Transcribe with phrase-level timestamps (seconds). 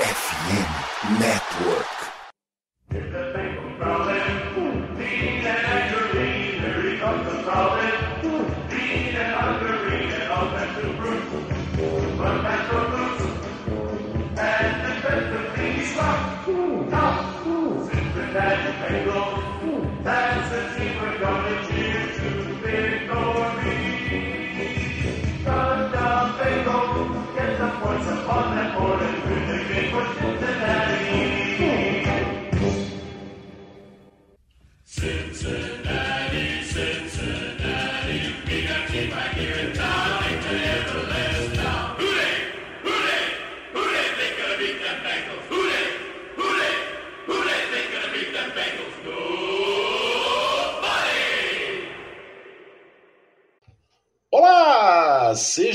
[0.00, 3.29] FM Network.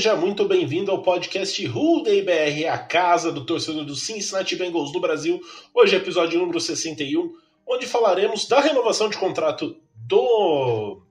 [0.06, 4.92] Seja muito bem-vindo ao podcast Who Day BR, a casa do torcedor do Cincinnati Bengals
[4.92, 5.40] do Brasil.
[5.74, 7.32] Hoje é episódio número 61,
[7.66, 11.02] onde falaremos da renovação de contrato do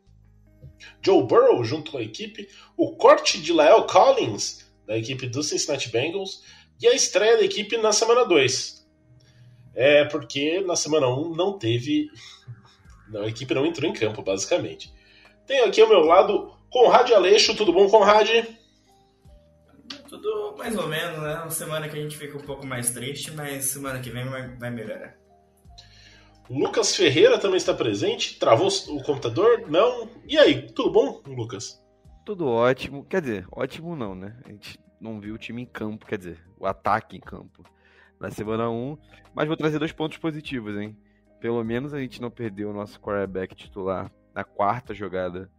[1.02, 2.48] Joe Burrow junto com a equipe,
[2.78, 6.42] o corte de Lael Collins da equipe do Cincinnati Bengals
[6.82, 8.88] e a estreia da equipe na semana 2.
[9.76, 12.08] É porque na semana 1 um não teve.
[13.14, 14.94] A equipe não entrou em campo, basicamente.
[15.46, 18.30] Tenho aqui ao meu lado Conrad Aleixo, tudo bom, Conrad?
[20.16, 21.36] Tudo mais ou menos, né?
[21.42, 24.72] Uma semana que a gente fica um pouco mais triste, mas semana que vem vai,
[24.72, 25.14] melhorar.
[26.50, 28.40] Lucas Ferreira também está presente.
[28.40, 29.70] Travou o computador?
[29.70, 30.10] Não.
[30.26, 31.84] E aí, tudo bom, Lucas?
[32.26, 33.04] Tudo ótimo.
[33.04, 34.38] Quer dizer, ótimo não, né?
[34.46, 37.64] A gente não viu o time em campo, quer dizer, o ataque em campo
[38.18, 38.98] na semana 1.
[39.34, 40.98] Mas vou trazer dois pontos positivos, hein?
[41.42, 45.52] Pelo menos a gente não perdeu o nosso quarterback titular na quarta jogada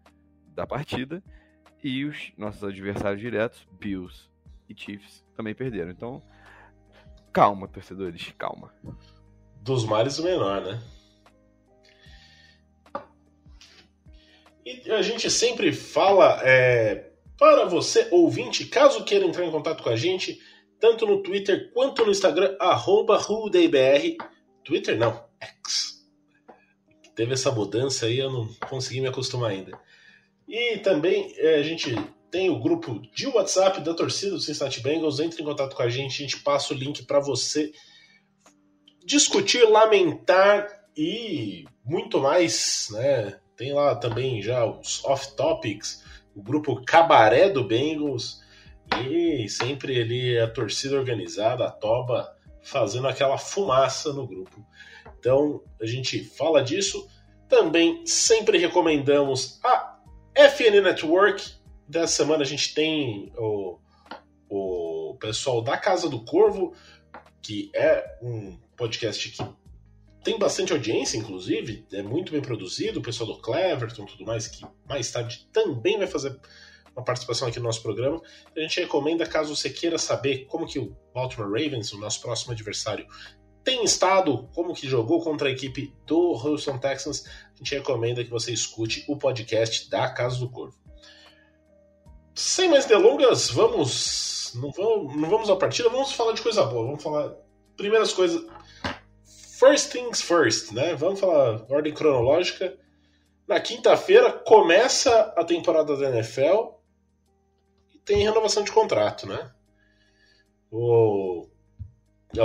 [0.54, 1.22] da partida.
[1.84, 4.34] E os nossos adversários diretos, Bills
[4.68, 5.90] e Chiefs, também perderam.
[5.90, 6.22] Então,
[7.32, 8.72] calma, torcedores, calma.
[9.62, 10.82] Dos males o menor, né?
[14.64, 19.90] E a gente sempre fala é, para você, ouvinte, caso queira entrar em contato com
[19.90, 20.40] a gente,
[20.80, 23.20] tanto no Twitter quanto no Instagram, arroba.
[24.64, 26.04] Twitter não, X.
[27.14, 29.78] Teve essa mudança aí, eu não consegui me acostumar ainda.
[30.48, 31.94] E também é, a gente
[32.30, 35.20] tem o grupo de WhatsApp da torcida do Cincinnati Bengals.
[35.20, 37.72] Entre em contato com a gente, a gente passa o link para você
[39.04, 43.38] discutir, lamentar e muito mais, né?
[43.56, 46.02] Tem lá também já os off-topics,
[46.34, 48.40] o grupo Cabaré do Bengals
[49.08, 54.64] e sempre ali a torcida organizada, a Toba, fazendo aquela fumaça no grupo.
[55.18, 57.08] Então a gente fala disso.
[57.48, 59.98] Também sempre recomendamos a
[60.34, 61.55] FN Network.
[61.88, 63.78] Dessa semana a gente tem o,
[64.48, 66.74] o pessoal da Casa do Corvo,
[67.40, 69.42] que é um podcast que
[70.24, 74.48] tem bastante audiência, inclusive, é muito bem produzido, o pessoal do Cleverton e tudo mais,
[74.48, 76.36] que mais tarde também vai fazer
[76.96, 78.20] uma participação aqui no nosso programa.
[78.56, 82.52] A gente recomenda, caso você queira saber como que o Baltimore Ravens, o nosso próximo
[82.52, 83.06] adversário,
[83.62, 88.30] tem estado, como que jogou contra a equipe do Houston Texans, a gente recomenda que
[88.30, 90.85] você escute o podcast da Casa do Corvo.
[92.36, 96.84] Sem mais delongas, vamos não vamos, não vamos à partida, vamos falar de coisa boa,
[96.86, 97.34] vamos falar
[97.76, 98.46] primeiras coisas
[99.58, 100.94] First things first, né?
[100.94, 102.78] Vamos falar ordem cronológica.
[103.48, 106.74] Na quinta-feira começa a temporada da NFL
[107.94, 109.50] e tem renovação de contrato, né?
[110.70, 111.48] O...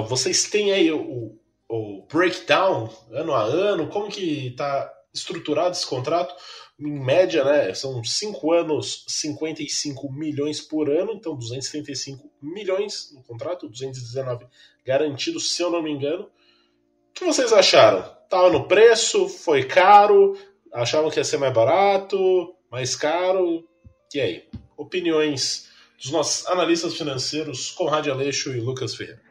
[0.07, 1.37] Vocês têm aí o,
[1.67, 6.33] o breakdown ano a ano, como que está estruturado esse contrato?
[6.79, 7.73] Em média, né?
[7.73, 14.47] São 5 anos, 55 milhões por ano, então 235 milhões no contrato, 219
[14.85, 16.23] garantidos, se eu não me engano.
[16.23, 18.03] O que vocês acharam?
[18.29, 19.27] Tava no preço?
[19.27, 20.37] Foi caro?
[20.73, 22.55] Achavam que ia ser mais barato?
[22.71, 23.67] Mais caro?
[24.13, 24.49] E aí?
[24.75, 29.21] Opiniões dos nossos analistas financeiros, Conrad Aleixo e Lucas Ferreira.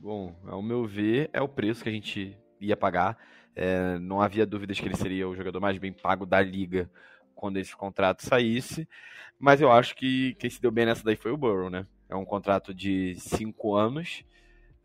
[0.00, 3.18] Bom, ao meu ver, é o preço que a gente ia pagar.
[3.56, 6.88] É, não havia dúvidas que ele seria o jogador mais bem pago da liga
[7.34, 8.88] quando esse contrato saísse.
[9.38, 11.86] Mas eu acho que quem se deu bem nessa daí foi o Burrow, né?
[12.08, 14.24] É um contrato de cinco anos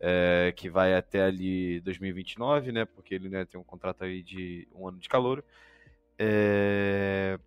[0.00, 2.84] é, que vai até ali 2029, né?
[2.84, 5.44] Porque ele né, tem um contrato aí de um ano de calor.
[6.18, 7.38] É,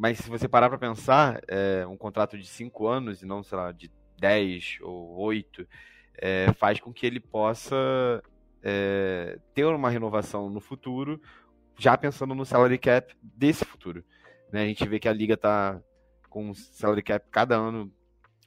[0.00, 3.58] mas se você parar para pensar, é, um contrato de 5 anos e não, sei
[3.58, 5.68] lá, de 10 ou 8,
[6.16, 8.22] é, faz com que ele possa
[8.62, 11.20] é, ter uma renovação no futuro,
[11.78, 14.04] já pensando no salary cap desse futuro.
[14.52, 14.62] Né?
[14.62, 15.80] A gente vê que a liga está
[16.28, 17.92] com salary cap cada ano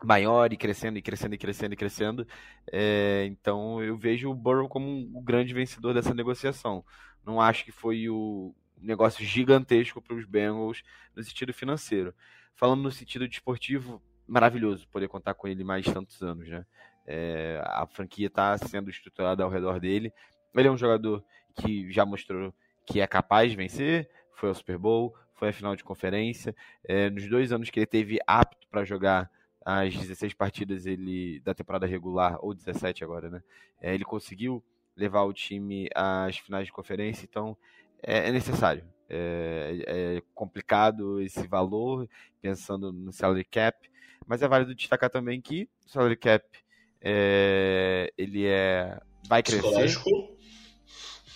[0.03, 2.27] maior e crescendo e crescendo e crescendo e crescendo.
[2.71, 6.83] É, então eu vejo o Burrow como um, o grande vencedor dessa negociação.
[7.25, 10.83] Não acho que foi o negócio gigantesco para os Bengals
[11.15, 12.13] no sentido financeiro.
[12.55, 16.65] Falando no sentido desportivo, maravilhoso poder contar com ele mais tantos anos, né?
[17.05, 20.13] É, a franquia está sendo estruturada ao redor dele.
[20.55, 21.23] Ele é um jogador
[21.55, 22.53] que já mostrou
[22.85, 26.55] que é capaz de vencer, foi ao Super Bowl, foi à final de conferência.
[26.83, 29.29] É, nos dois anos que ele teve apto para jogar
[29.65, 33.43] as 16 partidas ele da temporada regular, ou 17 agora, né?
[33.81, 34.63] É, ele conseguiu
[34.95, 37.57] levar o time às finais de conferência, então
[38.01, 38.83] é, é necessário.
[39.09, 42.09] É, é, complicado esse valor,
[42.41, 43.89] pensando no salary cap,
[44.25, 46.62] mas é válido destacar também que o salary cap
[47.03, 48.97] é, ele é
[49.27, 49.99] vai crescer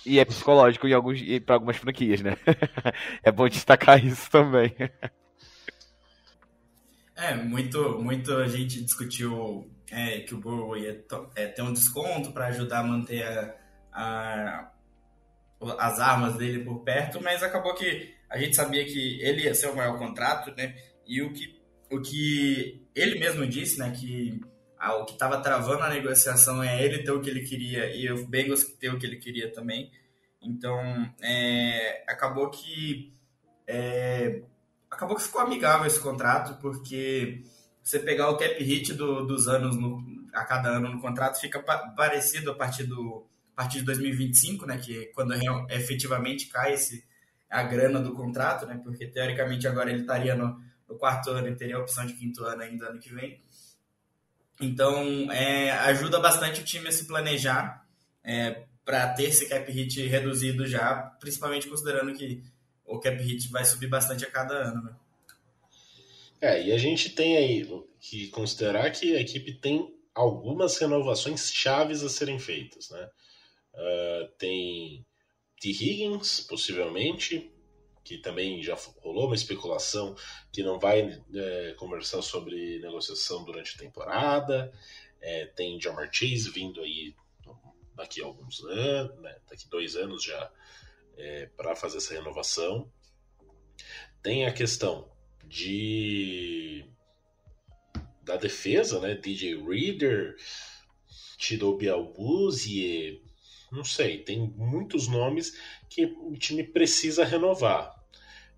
[0.06, 2.36] e é psicológico em alguns para algumas franquias, né?
[3.22, 4.74] é bom destacar isso também.
[7.14, 11.04] É, muito, muito a gente discutiu é, que o Burrow ia
[11.34, 13.54] é, ter um desconto para ajudar a manter a,
[13.92, 14.72] a,
[15.78, 19.68] as armas dele por perto, mas acabou que a gente sabia que ele ia ser
[19.68, 20.76] o maior contrato, né?
[21.06, 21.60] E o que,
[21.90, 23.90] o que ele mesmo disse, né?
[23.90, 24.40] Que
[24.80, 28.26] o que estava travando a negociação é ele ter o que ele queria e o
[28.26, 29.90] Bengals ter o que ele queria também.
[30.40, 30.80] Então,
[31.20, 33.12] é, acabou que
[33.66, 34.42] é,
[34.90, 37.42] acabou que ficou amigável esse contrato, porque
[37.82, 40.02] você pegar o cap hit do, dos anos no,
[40.32, 44.66] a cada ano no contrato fica pa, parecido a partir do a partir de 2025,
[44.66, 45.34] né, que é quando
[45.68, 47.04] efetivamente cai esse
[47.50, 51.56] a grana do contrato, né, porque teoricamente agora ele estaria no, no quarto ano e
[51.56, 53.42] teria a opção de quinto ano ainda ano que vem.
[54.60, 57.86] Então, é, ajuda bastante o time a se planejar
[58.24, 62.42] é, para ter esse cap hit reduzido já, principalmente considerando que
[62.84, 64.82] o cap hit vai subir bastante a cada ano.
[64.82, 64.92] Né?
[66.40, 67.68] É, e a gente tem aí
[68.00, 73.08] que considerar que a equipe tem algumas renovações chaves a serem feitas, né?
[73.74, 75.06] Uh, tem
[75.60, 75.70] T.
[75.70, 77.50] Higgins, possivelmente,
[78.08, 80.16] que também já rolou uma especulação
[80.50, 84.72] que não vai é, conversar sobre negociação durante a temporada.
[85.20, 87.14] É, tem Jamar Chase vindo aí
[87.94, 90.50] daqui a alguns anos, né, daqui dois anos já
[91.18, 92.90] é, para fazer essa renovação.
[94.22, 95.12] Tem a questão
[95.44, 96.86] de
[98.22, 99.14] da defesa, né?
[99.14, 100.34] DJ Reader,
[101.38, 103.22] Chidobe Albuzie,
[103.70, 105.58] não sei, tem muitos nomes
[105.90, 107.97] que o time precisa renovar.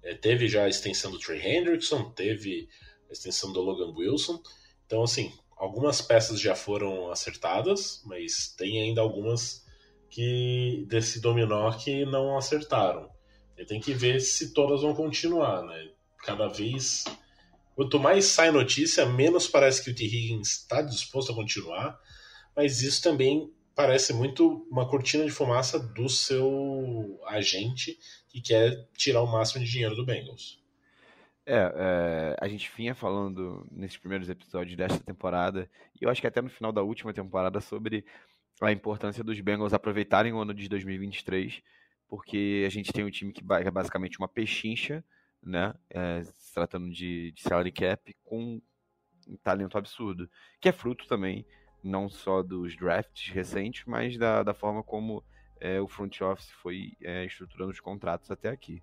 [0.02, 2.68] É, teve já a extensão do Trey Hendrickson, teve
[3.08, 4.42] a extensão do Logan Wilson.
[4.86, 9.64] Então, assim, algumas peças já foram acertadas, mas tem ainda algumas
[10.08, 13.08] que desse dominó que não acertaram.
[13.56, 15.90] E tem que ver se todas vão continuar, né?
[16.24, 17.04] Cada vez.
[17.76, 20.04] Quanto mais sai notícia, menos parece que o T.
[20.04, 21.98] Higgins está disposto a continuar,
[22.56, 27.98] mas isso também parece muito uma cortina de fumaça do seu agente
[28.28, 30.62] que quer tirar o máximo de dinheiro do Bengals.
[31.46, 35.68] É, é, a gente vinha falando nesses primeiros episódios desta temporada,
[35.98, 38.04] e eu acho que até no final da última temporada, sobre
[38.60, 41.62] a importância dos Bengals aproveitarem o ano de 2023,
[42.06, 45.02] porque a gente tem um time que é basicamente uma pechincha,
[45.42, 45.72] né?
[45.88, 48.60] É, se tratando de, de salary cap, com
[49.26, 50.28] um talento absurdo,
[50.60, 51.46] que é fruto também
[51.82, 55.22] não só dos drafts recentes, mas da, da forma como
[55.60, 58.82] é, o front office foi é, estruturando os contratos até aqui.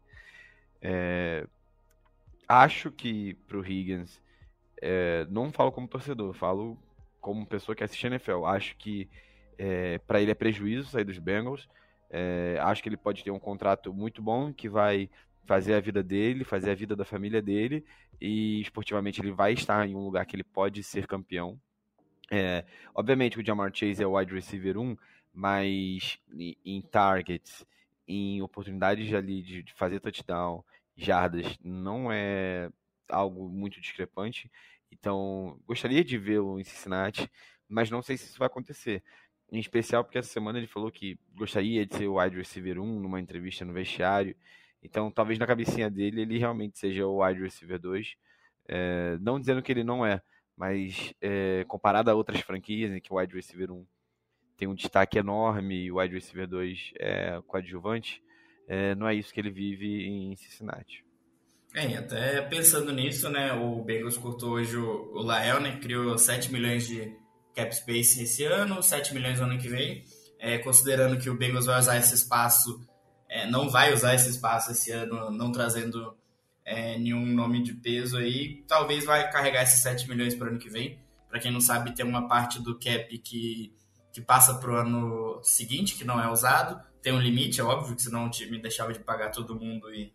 [0.82, 1.46] É,
[2.48, 4.22] acho que para o Higgins,
[4.82, 6.77] é, não falo como torcedor, falo
[7.20, 8.46] como pessoa que assiste NFL.
[8.46, 9.10] Acho que
[9.58, 11.68] é, para ele é prejuízo sair dos Bengals.
[12.10, 15.10] É, acho que ele pode ter um contrato muito bom que vai
[15.46, 17.84] fazer a vida dele, fazer a vida da família dele
[18.20, 21.60] e esportivamente ele vai estar em um lugar que ele pode ser campeão.
[22.31, 24.98] É, obviamente o Jamar Chase é o wide receiver 1,
[25.34, 26.19] mas
[26.65, 27.65] em targets,
[28.07, 30.63] em oportunidades ali de, de fazer touchdown,
[30.96, 32.69] jardas, não é
[33.10, 34.51] algo muito discrepante.
[34.91, 37.29] Então, gostaria de vê-lo em Cincinnati,
[37.67, 39.03] mas não sei se isso vai acontecer.
[39.51, 43.00] Em especial porque essa semana ele falou que gostaria de ser o wide receiver 1
[43.00, 44.36] numa entrevista no vestiário.
[44.81, 48.15] Então, talvez na cabecinha dele ele realmente seja o wide receiver 2.
[48.67, 50.22] É, não dizendo que ele não é,
[50.58, 53.86] mas é, comparado a outras franquias em que o wide receiver 1
[54.58, 58.24] tem um destaque enorme e o wide receiver 2 é coadjuvante,
[58.68, 61.06] é, não é isso que ele vive em Cincinnati.
[61.76, 66.52] É, até pensando nisso, né, o Bengals cortou hoje o, o Lael, né, criou 7
[66.52, 67.16] milhões de
[67.54, 70.04] cap space esse ano, 7 milhões no ano que vem,
[70.40, 72.82] é, considerando que o Bengals vai usar esse espaço,
[73.30, 76.18] é, não vai usar esse espaço esse ano, não trazendo
[76.67, 80.59] é, nenhum nome de peso aí, talvez vai carregar esses 7 milhões para o ano
[80.59, 81.00] que vem.
[81.29, 83.74] Para quem não sabe, tem uma parte do cap que,
[84.12, 86.77] que passa para o ano seguinte, que não é usado.
[87.01, 90.13] Tem um limite, é óbvio, que senão o time deixava de pagar todo mundo e,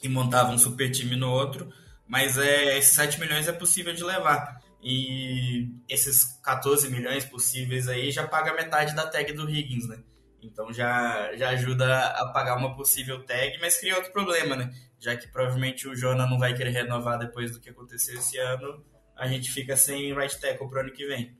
[0.00, 1.68] e montava um super time no outro.
[2.06, 4.62] Mas é, esses 7 milhões é possível de levar.
[4.80, 9.98] E esses 14 milhões possíveis aí já paga metade da tag do Higgins, né?
[10.40, 14.70] Então já, já ajuda a pagar uma possível tag, mas cria outro problema, né?
[15.04, 18.82] Já que provavelmente o Jonah não vai querer renovar depois do que aconteceu esse ano,
[19.14, 21.36] a gente fica sem right tackle pro ano que vem.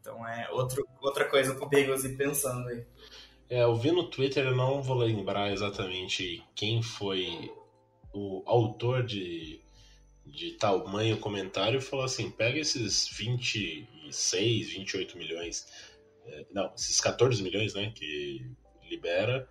[0.00, 2.84] Então é outro, outra coisa pro Bengals ir pensando aí.
[3.48, 7.54] É, eu vi no Twitter, eu não vou lembrar exatamente quem foi
[8.12, 9.60] o autor de,
[10.24, 15.66] de tamanho comentário, falou assim: pega esses 26, 28 milhões
[16.26, 18.44] é, não, esses 14 milhões né, que
[18.90, 19.48] libera,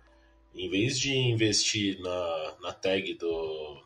[0.56, 3.84] em vez de investir na, na tag do,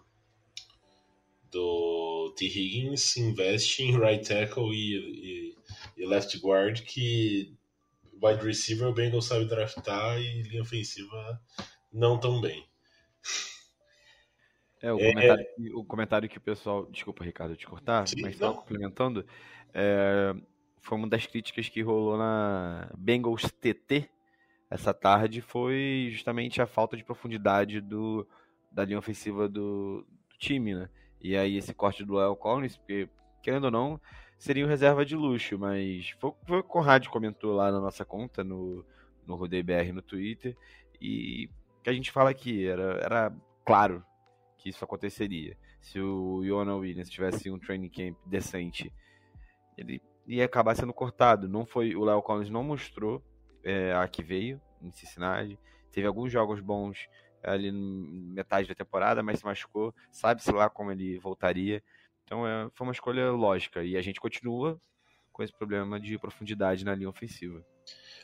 [1.51, 2.47] do T.
[2.47, 5.57] Higgins, investe em right tackle e, e,
[5.97, 7.53] e left guard, que
[8.23, 11.41] wide receiver o Bengals sabe draftar e linha ofensiva
[11.93, 12.65] não tão bem.
[14.83, 15.75] É, o, é, comentário, é...
[15.75, 16.87] o comentário que o pessoal.
[16.91, 19.27] Desculpa, Ricardo, te cortar, sim, mas estava complementando.
[19.75, 20.35] É,
[20.81, 24.09] foi uma das críticas que rolou na Bengals TT
[24.71, 28.27] essa tarde foi justamente a falta de profundidade do,
[28.71, 30.89] da linha ofensiva do, do time, né?
[31.21, 33.09] E aí esse corte do Lyle Collins, porque,
[33.43, 34.01] querendo ou não,
[34.39, 38.45] seria um reserva de luxo, mas foi, foi o Conrad comentou lá na nossa conta,
[38.45, 38.85] no,
[39.27, 40.57] no Rodei BR no Twitter,
[41.01, 41.51] e
[41.83, 44.05] que a gente fala aqui, era, era claro
[44.57, 45.57] que isso aconteceria.
[45.81, 48.93] Se o Iona Williams tivesse um training camp decente,
[49.77, 51.49] ele ia acabar sendo cortado.
[51.49, 53.23] Não foi o Léo Collins não mostrou
[53.65, 55.59] é, a que veio em Cincinnati.
[55.91, 57.09] Teve alguns jogos bons
[57.43, 59.95] ali metade da temporada, mas se machucou.
[60.11, 61.83] Sabe-se lá como ele voltaria.
[62.25, 63.83] Então é, foi uma escolha lógica.
[63.83, 64.81] E a gente continua
[65.33, 67.65] com esse problema de profundidade na linha ofensiva.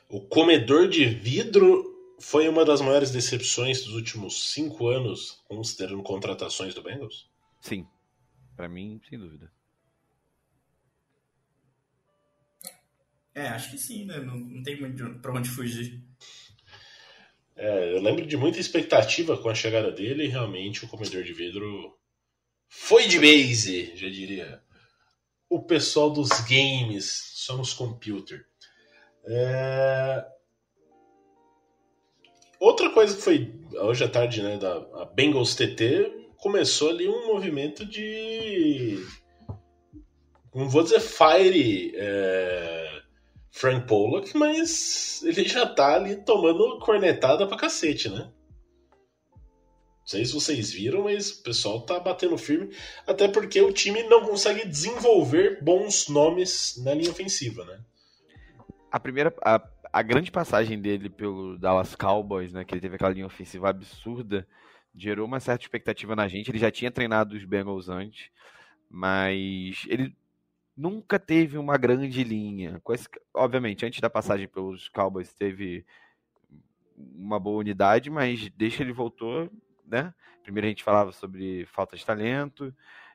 [0.09, 6.75] O comedor de vidro foi uma das maiores decepções dos últimos cinco anos, considerando contratações
[6.75, 7.29] do Bengals?
[7.61, 7.87] Sim,
[8.57, 9.51] para mim, sem dúvida.
[13.37, 14.19] É, acho que sim, né?
[14.19, 16.03] Não, não tem muito pra onde fugir.
[17.55, 21.35] É, eu lembro de muita expectativa com a chegada dele e realmente o comedor de
[21.35, 21.95] vidro
[22.67, 24.63] foi de base, já diria.
[25.51, 28.47] O pessoal dos games, somos computer.
[29.27, 30.27] É...
[32.59, 37.85] Outra coisa que foi hoje à tarde, né, da Bengals TT, começou ali um movimento
[37.85, 38.99] de.
[40.55, 41.93] Não vou dizer fire.
[41.97, 42.96] É
[43.51, 48.31] Frank Pollock, mas ele já tá ali tomando cornetada pra cacete, né?
[50.07, 52.73] Não sei se vocês viram, mas o pessoal tá batendo firme,
[53.07, 57.81] até porque o time não consegue desenvolver bons nomes na linha ofensiva, né?
[58.93, 59.61] A primeira, a,
[59.93, 64.47] a grande passagem dele pelo Dallas Cowboys, né, que ele teve aquela linha ofensiva absurda,
[64.95, 66.51] gerou uma certa expectativa na gente.
[66.51, 68.31] Ele já tinha treinado os Bengals antes,
[68.89, 70.15] mas ele
[70.77, 72.81] nunca teve uma grande linha.
[73.35, 75.87] Obviamente, antes da passagem pelos Cowboys teve
[76.97, 79.51] uma boa unidade, mas desde que ele voltou,
[79.87, 80.13] né?
[80.43, 82.75] Primeiro a gente falava sobre falta de talento,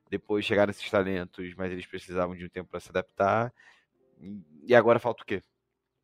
[0.09, 3.53] depois chegaram esses talentos, mas eles precisavam de um tempo para se adaptar.
[4.63, 5.41] E agora falta o quê?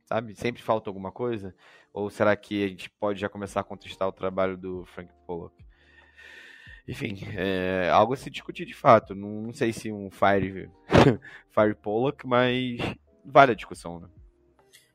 [0.05, 0.33] Sabe?
[0.35, 1.53] Sempre falta alguma coisa?
[1.91, 5.66] Ou será que a gente pode já começar a contestar o trabalho do Frank Pollock?
[6.87, 9.13] Enfim, é algo a se discutir de fato.
[9.13, 10.69] Não, não sei se um Fire,
[11.51, 12.77] Fire Pollock, mas
[13.25, 14.07] vale a discussão, né?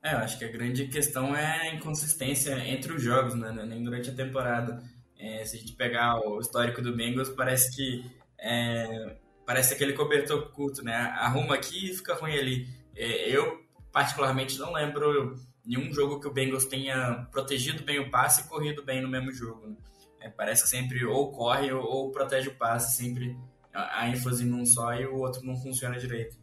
[0.03, 3.53] É, eu acho que a grande questão é a inconsistência entre os jogos, né?
[3.53, 4.83] Nem durante a temporada.
[5.19, 10.51] É, se a gente pegar o histórico do Bengals, parece que é, parece aquele cobertor
[10.51, 10.95] curto, né?
[10.95, 12.69] Arruma aqui e fica ruim ali.
[12.97, 18.43] É, eu, particularmente, não lembro nenhum jogo que o Bengals tenha protegido bem o passe
[18.43, 19.69] e corrido bem no mesmo jogo.
[19.69, 19.77] Né?
[20.23, 23.37] É, parece que sempre ou corre ou, ou protege o passe, sempre
[23.75, 26.37] a, a ênfase num só e o outro não funciona direito.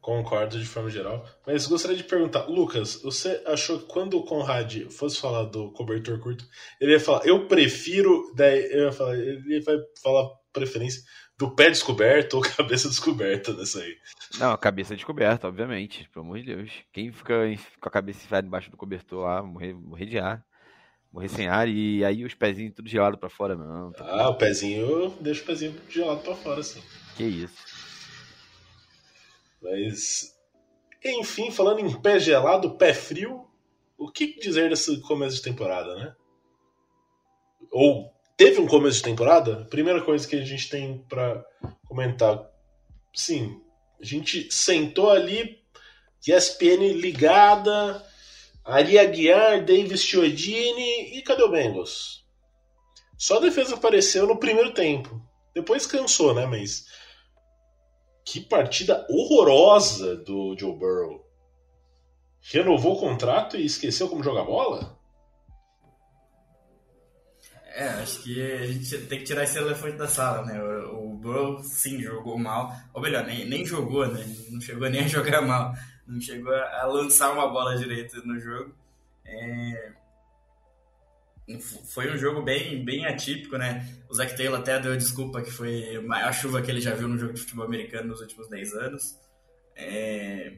[0.00, 1.26] Concordo de forma geral.
[1.46, 6.18] Mas gostaria de perguntar, Lucas, você achou que quando o Conrad fosse falar do cobertor
[6.18, 6.46] curto,
[6.80, 8.32] ele ia falar, eu prefiro.
[8.34, 11.02] Daí eu ia falar, ele vai falar preferência
[11.36, 13.96] do pé descoberto ou cabeça descoberta nessa aí?
[14.38, 16.72] Não, cabeça descoberta, obviamente, pelo amor de Deus.
[16.90, 17.34] Quem fica
[17.78, 20.42] com a cabeça enfiada embaixo do cobertor lá, morrer, morrer de ar
[21.12, 23.92] morrer sem ar e aí os pezinhos tudo gelado para fora, não.
[23.92, 26.82] Tá ah, o pezinho, deixa o pezinho gelado para fora, assim.
[27.16, 27.56] Que isso.
[29.60, 30.36] Mas,
[31.04, 33.46] enfim, falando em pé gelado, pé frio,
[33.96, 36.14] o que dizer desse começo de temporada, né?
[37.70, 39.66] Ou teve um começo de temporada?
[39.68, 41.44] Primeira coisa que a gente tem para
[41.86, 42.48] comentar,
[43.14, 43.60] sim,
[44.00, 45.58] A gente sentou ali,
[46.26, 48.04] ESPN ligada,
[48.68, 52.22] Ari Aguiar, Davis Chiodini e cadê o Bengals?
[53.16, 55.20] Só a defesa apareceu no primeiro tempo.
[55.54, 56.44] Depois cansou, né?
[56.44, 56.84] Mas
[58.26, 61.26] que partida horrorosa do Joe Burrow.
[62.42, 64.98] Renovou o contrato e esqueceu como jogar bola?
[67.74, 70.60] É, acho que a gente tem que tirar esse elefante da sala, né?
[70.60, 72.70] O, o Burrow, sim, jogou mal.
[72.92, 74.22] Ou melhor, nem, nem jogou, né?
[74.50, 75.72] Não chegou nem a jogar mal.
[76.08, 78.74] Não chegou a lançar uma bola direita no jogo.
[79.26, 79.92] É...
[81.92, 83.86] Foi um jogo bem, bem atípico, né?
[84.08, 87.08] O Zach Taylor até deu desculpa que foi a maior chuva que ele já viu
[87.08, 89.18] no jogo de futebol americano nos últimos 10 anos.
[89.76, 90.56] É...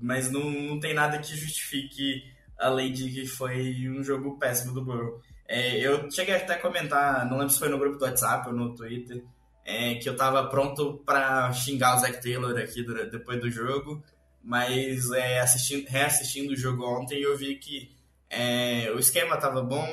[0.00, 2.22] Mas não, não tem nada que justifique,
[2.58, 5.20] além de que foi um jogo péssimo do Burrow.
[5.46, 8.54] É, eu cheguei até a comentar, não lembro se foi no grupo do WhatsApp ou
[8.54, 9.22] no Twitter,
[9.64, 14.02] é, que eu tava pronto para xingar o Zac Taylor aqui do, depois do jogo,
[14.44, 17.94] mas é, assistindo, reassistindo o jogo ontem eu vi que
[18.28, 19.86] é, o esquema tava bom,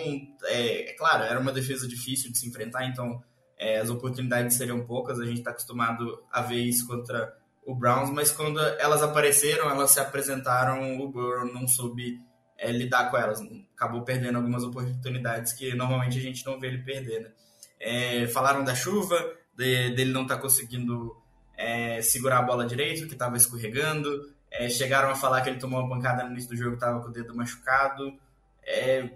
[0.46, 3.24] é, é, claro, era uma defesa difícil de se enfrentar, então
[3.58, 7.34] é, as oportunidades seriam poucas, a gente está acostumado a ver isso contra
[7.66, 12.20] o Browns, mas quando elas apareceram, elas se apresentaram, o Burrow não soube
[12.58, 13.40] é, lidar com elas.
[13.76, 17.22] Acabou perdendo algumas oportunidades que normalmente a gente não vê ele perder.
[17.22, 17.32] Né?
[17.80, 19.18] É, falaram da chuva,
[19.56, 21.16] de, dele não estar tá conseguindo
[21.58, 24.10] é, segurar a bola direito, que estava escorregando.
[24.52, 27.08] É, chegaram a falar que ele tomou uma pancada no início do jogo, estava com
[27.08, 28.20] o dedo machucado.
[28.64, 29.10] É,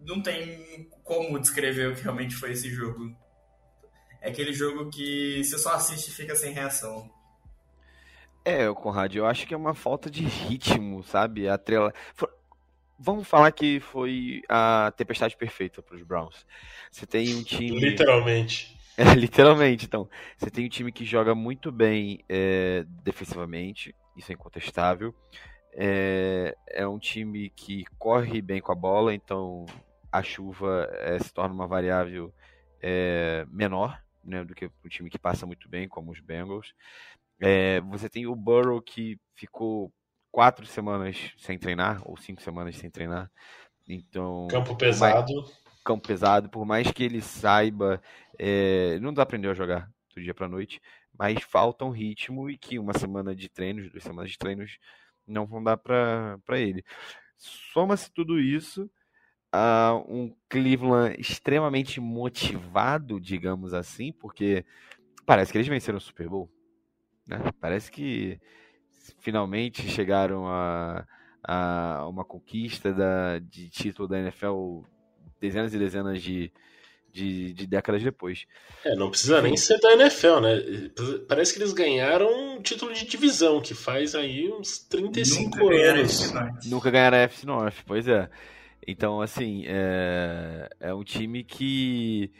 [0.00, 3.14] não tem como descrever o que realmente foi esse jogo.
[4.20, 7.10] É aquele jogo que você só assiste e fica sem reação.
[8.44, 11.48] É, Conrad, eu acho que é uma falta de ritmo, sabe?
[11.48, 11.92] A trela.
[12.98, 16.46] Vamos falar que foi a tempestade perfeita para os Browns.
[16.90, 17.78] Você tem um time.
[17.78, 18.78] Literalmente.
[19.12, 20.08] É, literalmente, então.
[20.36, 25.14] Você tem um time que joga muito bem é, defensivamente, isso é incontestável.
[25.72, 29.64] É, é, um time que corre bem com a bola, então
[30.12, 32.34] a chuva é, se torna uma variável
[32.82, 36.74] é, menor né, do que um time que passa muito bem, como os Bengals.
[37.40, 39.90] É, você tem o Burrow que ficou
[40.30, 43.30] quatro semanas sem treinar, ou cinco semanas sem treinar.
[43.88, 44.46] Então.
[44.50, 45.34] Campo pesado.
[45.34, 48.00] Mais, campo pesado, por mais que ele saiba.
[48.42, 50.80] É, não aprendeu a jogar do dia para noite,
[51.12, 54.78] mas falta um ritmo e que uma semana de treinos, duas semanas de treinos,
[55.26, 56.82] não vão dar para ele.
[57.36, 58.90] Soma-se tudo isso
[59.52, 64.64] a um Cleveland extremamente motivado, digamos assim, porque
[65.26, 66.50] parece que eles venceram o Super Bowl.
[67.26, 67.38] Né?
[67.60, 68.40] Parece que
[69.18, 71.06] finalmente chegaram a,
[71.42, 74.80] a uma conquista da, de título da NFL
[75.38, 76.50] dezenas e dezenas de,
[77.12, 78.46] de, de, décadas depois.
[78.84, 80.90] É, não precisa nem ser da NFL, né?
[81.28, 86.32] Parece que eles ganharam um título de divisão, que faz aí uns 35 Nunca anos.
[86.66, 88.28] Nunca ganharam a FC North, pois é.
[88.86, 92.32] Então, assim, é, é um time que,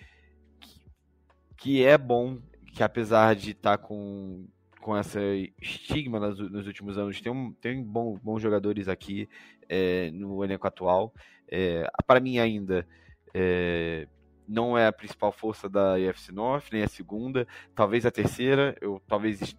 [1.57, 2.39] que é bom,
[2.75, 4.47] que apesar de estar tá com
[4.81, 5.21] com essa
[5.61, 7.21] estigma nos, nos últimos anos.
[7.21, 9.29] Tem, um, tem bom, bons jogadores aqui
[9.69, 11.13] é, no elenco atual.
[11.49, 12.87] É, para mim ainda
[13.35, 14.07] é,
[14.51, 18.77] não é a principal força da EFC North, nem a segunda, talvez a terceira.
[18.81, 19.57] Eu talvez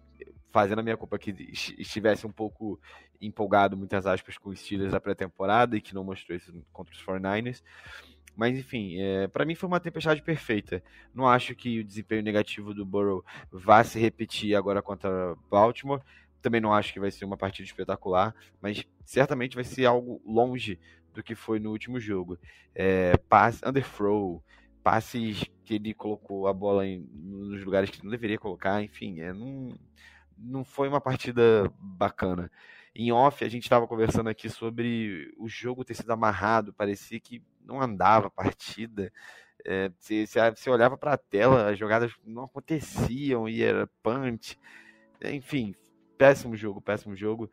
[0.52, 1.30] fazendo a minha culpa que
[1.78, 2.78] estivesse um pouco
[3.18, 7.02] empolgado, muitas aspas, com os Steelers da pré-temporada e que não mostrou isso contra os
[7.02, 7.62] 49ers.
[8.36, 10.82] Mas enfim, é, para mim foi uma tempestade perfeita.
[11.14, 16.02] Não acho que o desempenho negativo do Burrow vá se repetir agora contra Baltimore.
[16.42, 20.78] Também não acho que vai ser uma partida espetacular, mas certamente vai ser algo longe
[21.14, 22.38] do que foi no último jogo.
[22.74, 24.42] É, passe, underthrow,
[24.82, 29.32] passes que ele colocou a bola em, nos lugares que não deveria colocar, enfim, é,
[29.32, 29.68] não,
[30.36, 32.50] não foi uma partida bacana.
[32.94, 37.42] Em off, a gente estava conversando aqui sobre o jogo ter sido amarrado, parecia que
[37.64, 39.10] não andava a partida.
[39.64, 44.58] É, você, olhava para a tela, as jogadas não aconteciam e era punch.
[45.24, 45.74] Enfim,
[46.18, 47.50] péssimo jogo, péssimo jogo.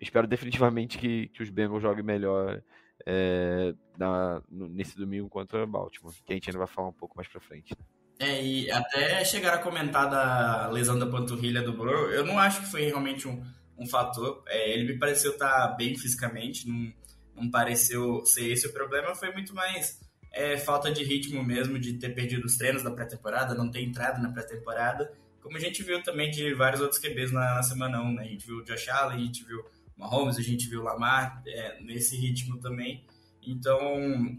[0.00, 2.62] Espero definitivamente que, que os Bengals joguem melhor
[3.04, 7.28] é, na, nesse domingo contra Baltimore, que a gente ainda vai falar um pouco mais
[7.28, 7.74] para frente.
[7.76, 7.84] Né?
[8.18, 12.60] É, e até chegar a comentar da lesão da panturrilha do Burrow, eu não acho
[12.60, 13.44] que foi realmente um,
[13.76, 14.42] um fator.
[14.46, 16.92] É, ele me pareceu estar bem fisicamente, não,
[17.34, 20.00] não pareceu ser esse o problema, foi muito mais
[20.32, 24.20] é, falta de ritmo mesmo, de ter perdido os treinos da pré-temporada, não ter entrado
[24.22, 28.14] na pré-temporada, como a gente viu também de vários outros QBs na, na semana 1,
[28.14, 28.22] né?
[28.22, 29.64] A gente viu o Josh Allen, a gente viu o
[29.96, 33.04] Mahomes, a gente viu o Lamar é, nesse ritmo também.
[33.42, 33.80] Então,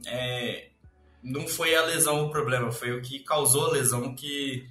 [0.05, 0.69] é,
[1.23, 4.69] não foi a lesão o problema, foi o que causou a lesão que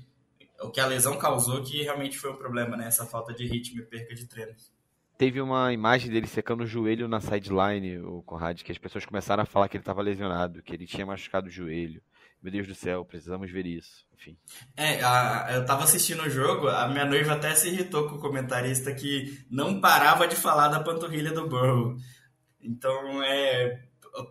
[0.61, 2.87] o que a lesão causou que realmente foi um problema, né?
[2.87, 4.73] Essa falta de ritmo e perca de treinos.
[5.19, 9.43] Teve uma imagem dele secando o joelho na sideline, o Conrad, que as pessoas começaram
[9.43, 12.03] a falar que ele estava lesionado, que ele tinha machucado o joelho.
[12.47, 14.07] Meu Deus do céu, precisamos ver isso.
[14.15, 14.39] Enfim.
[14.77, 18.21] É, a, eu tava assistindo o jogo, a minha noiva até se irritou com o
[18.21, 21.97] comentarista que não parava de falar da panturrilha do Burrow.
[22.63, 23.83] Então, é,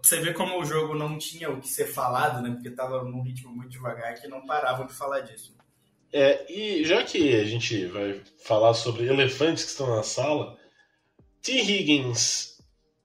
[0.02, 2.52] você vê como o jogo não tinha o que ser falado, né?
[2.52, 5.54] Porque tava num ritmo muito devagar que não paravam de falar disso.
[6.14, 10.58] É, e já que a gente vai falar sobre elefantes que estão na sala,
[11.42, 11.52] T.
[11.52, 12.62] Higgins,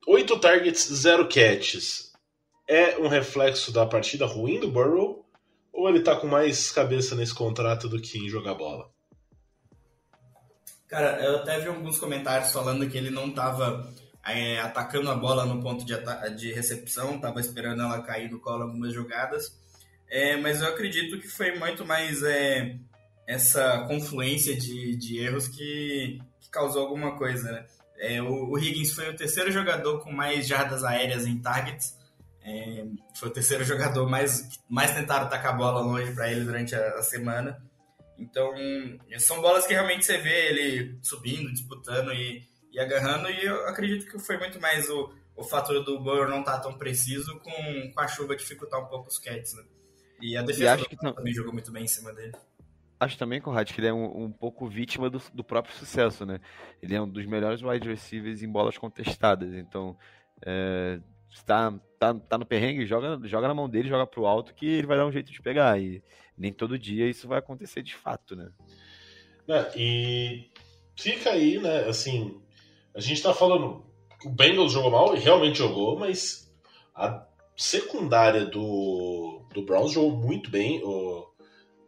[0.06, 2.09] 8 targets, 0 catches.
[2.70, 5.26] É um reflexo da partida ruim do Burrow?
[5.72, 8.88] Ou ele tá com mais cabeça nesse contrato do que em jogar bola?
[10.86, 13.92] Cara, eu até vi alguns comentários falando que ele não tava
[14.24, 15.94] é, atacando a bola no ponto de,
[16.36, 19.58] de recepção, tava esperando ela cair no colo algumas jogadas.
[20.08, 22.76] É, mas eu acredito que foi muito mais é,
[23.26, 27.66] essa confluência de, de erros que, que causou alguma coisa, né?
[27.98, 31.98] É, o, o, Higgins foi o terceiro jogador com mais jardas aéreas em targets.
[32.42, 36.74] É, foi o terceiro jogador mais, mais tentado atacar a bola longe para ele durante
[36.74, 37.62] a, a, semana.
[38.18, 38.52] Então,
[39.18, 43.30] são bolas que realmente você vê ele subindo, disputando e, e agarrando.
[43.30, 46.60] E eu acredito que foi muito mais o, o fator do Burrow não estar tá
[46.60, 49.54] tão preciso com, com a chuva dificultar um pouco os catches.
[49.54, 49.64] Né?
[50.20, 52.32] E a defesa que também jogou muito bem em cima dele.
[52.98, 56.38] Acho também, Conrad, que ele é um, um pouco vítima do, do, próprio sucesso, né?
[56.82, 59.54] Ele é um dos melhores wide receivers em bolas contestadas.
[59.54, 59.96] Então,
[60.44, 61.00] é,
[61.30, 64.86] está tá, tá no perrengue, joga, joga na mão dele, joga pro alto, que ele
[64.86, 65.78] vai dar um jeito de pegar.
[65.78, 66.02] E
[66.36, 68.50] nem todo dia isso vai acontecer de fato, né?
[69.46, 70.50] É, e
[70.96, 71.84] fica aí, né?
[71.84, 72.40] Assim,
[72.94, 73.84] a gente tá falando.
[74.24, 76.50] O Bengals jogou mal, e realmente jogou, mas
[76.94, 80.82] a secundária do, do Browns jogou muito bem.
[80.82, 81.30] O,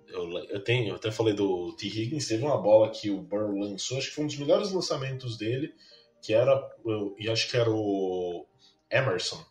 [0.09, 1.87] eu, eu, tenho, eu até falei do T.
[1.87, 5.39] Higgins, teve uma bola que o Burrow lançou, acho que foi um dos melhores lançamentos
[5.39, 5.75] dele,
[6.23, 6.63] que era,
[7.19, 8.47] e acho que era o
[8.91, 9.43] Emerson,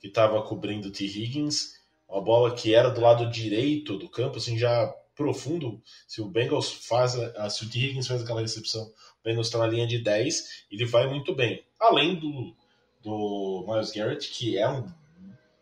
[0.00, 1.04] que estava cobrindo o T.
[1.04, 1.74] Higgins,
[2.08, 6.72] uma bola que era do lado direito do campo, assim, já profundo, se o Bengals
[6.72, 7.12] faz,
[7.52, 7.78] se o T.
[7.78, 11.62] Higgins faz aquela recepção, o Bengals está na linha de 10, ele vai muito bem.
[11.78, 12.56] Além do,
[13.02, 14.86] do Miles Garrett, que é um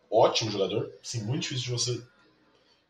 [0.09, 2.03] ótimo jogador, assim, muito difícil de você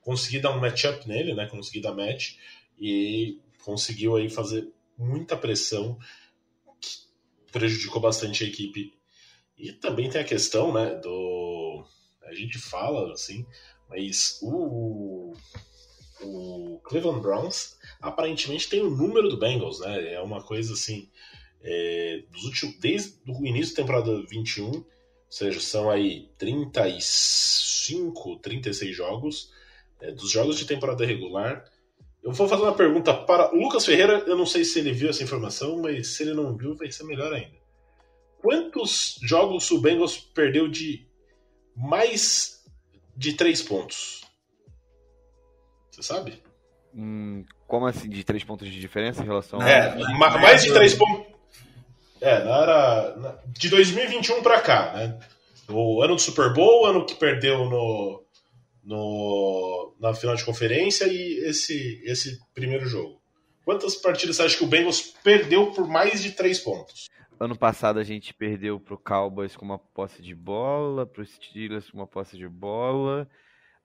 [0.02, 1.48] consegui dar um matchup nele, né?
[1.48, 2.36] Consegui dar match
[2.80, 5.98] e conseguiu aí fazer muita pressão
[7.52, 8.94] prejudicou bastante a equipe.
[9.60, 11.86] E também tem a questão, né, do
[12.24, 13.46] a gente fala assim,
[13.90, 15.34] mas o
[16.22, 20.14] o Cleveland Browns aparentemente tem o número do Bengals, né?
[20.14, 21.10] É uma coisa assim,
[21.62, 24.86] é, dos últimos, desde o início da temporada 21, ou
[25.30, 29.52] seja, são aí 35, 36 jogos,
[30.02, 31.64] é, dos jogos de temporada regular.
[32.22, 34.24] Eu vou fazer uma pergunta para o Lucas Ferreira.
[34.28, 37.06] Eu não sei se ele viu essa informação, mas se ele não viu, vai ser
[37.06, 37.59] melhor ainda.
[38.42, 41.08] Quantos jogos o Bengals perdeu de
[41.76, 42.64] mais
[43.16, 44.22] de três pontos?
[45.92, 46.42] Você sabe?
[46.94, 50.38] Hum, como assim, de três pontos de diferença em relação é, a.
[50.40, 51.28] mais de três pontos.
[52.22, 53.42] É, na era.
[53.48, 55.20] De 2021 para cá, né?
[55.70, 58.24] O ano do Super Bowl, o ano que perdeu no,
[58.84, 63.22] no, na final de conferência e esse, esse primeiro jogo.
[63.64, 67.08] Quantas partidas você acha que o Bengals perdeu por mais de três pontos?
[67.40, 71.98] Ano passado a gente perdeu pro Cowboys com uma posse de bola, pro Steelers com
[71.98, 73.30] uma posse de bola.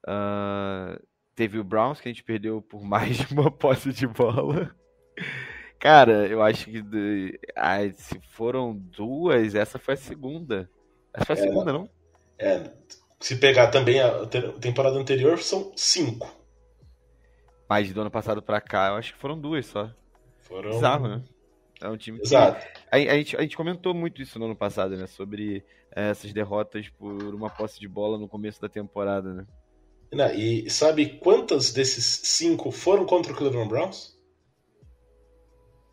[0.04, 1.00] Uh,
[1.36, 4.74] teve o Browns que a gente perdeu por mais de uma posse de bola.
[5.78, 10.68] Cara, eu acho que ah, se foram duas, essa foi a segunda.
[11.12, 11.88] Essa foi a é, segunda, não?
[12.36, 12.72] É,
[13.20, 14.26] se pegar também a
[14.60, 16.28] temporada anterior, são cinco.
[17.68, 19.90] Mas do ano passado pra cá, eu acho que foram duas só.
[20.38, 20.70] Foram.
[20.70, 21.24] Bizarro, né?
[21.80, 22.60] É um time Exato.
[22.60, 22.80] Que...
[22.90, 25.06] A, a, gente, a gente comentou muito isso no ano passado, né?
[25.06, 29.46] Sobre é, essas derrotas por uma posse de bola no começo da temporada, né?
[30.12, 34.14] Não, e sabe quantas desses cinco foram contra o Cleveland Browns?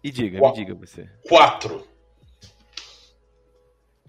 [0.03, 1.09] E diga, Qu me diga você.
[1.27, 1.87] Quatro.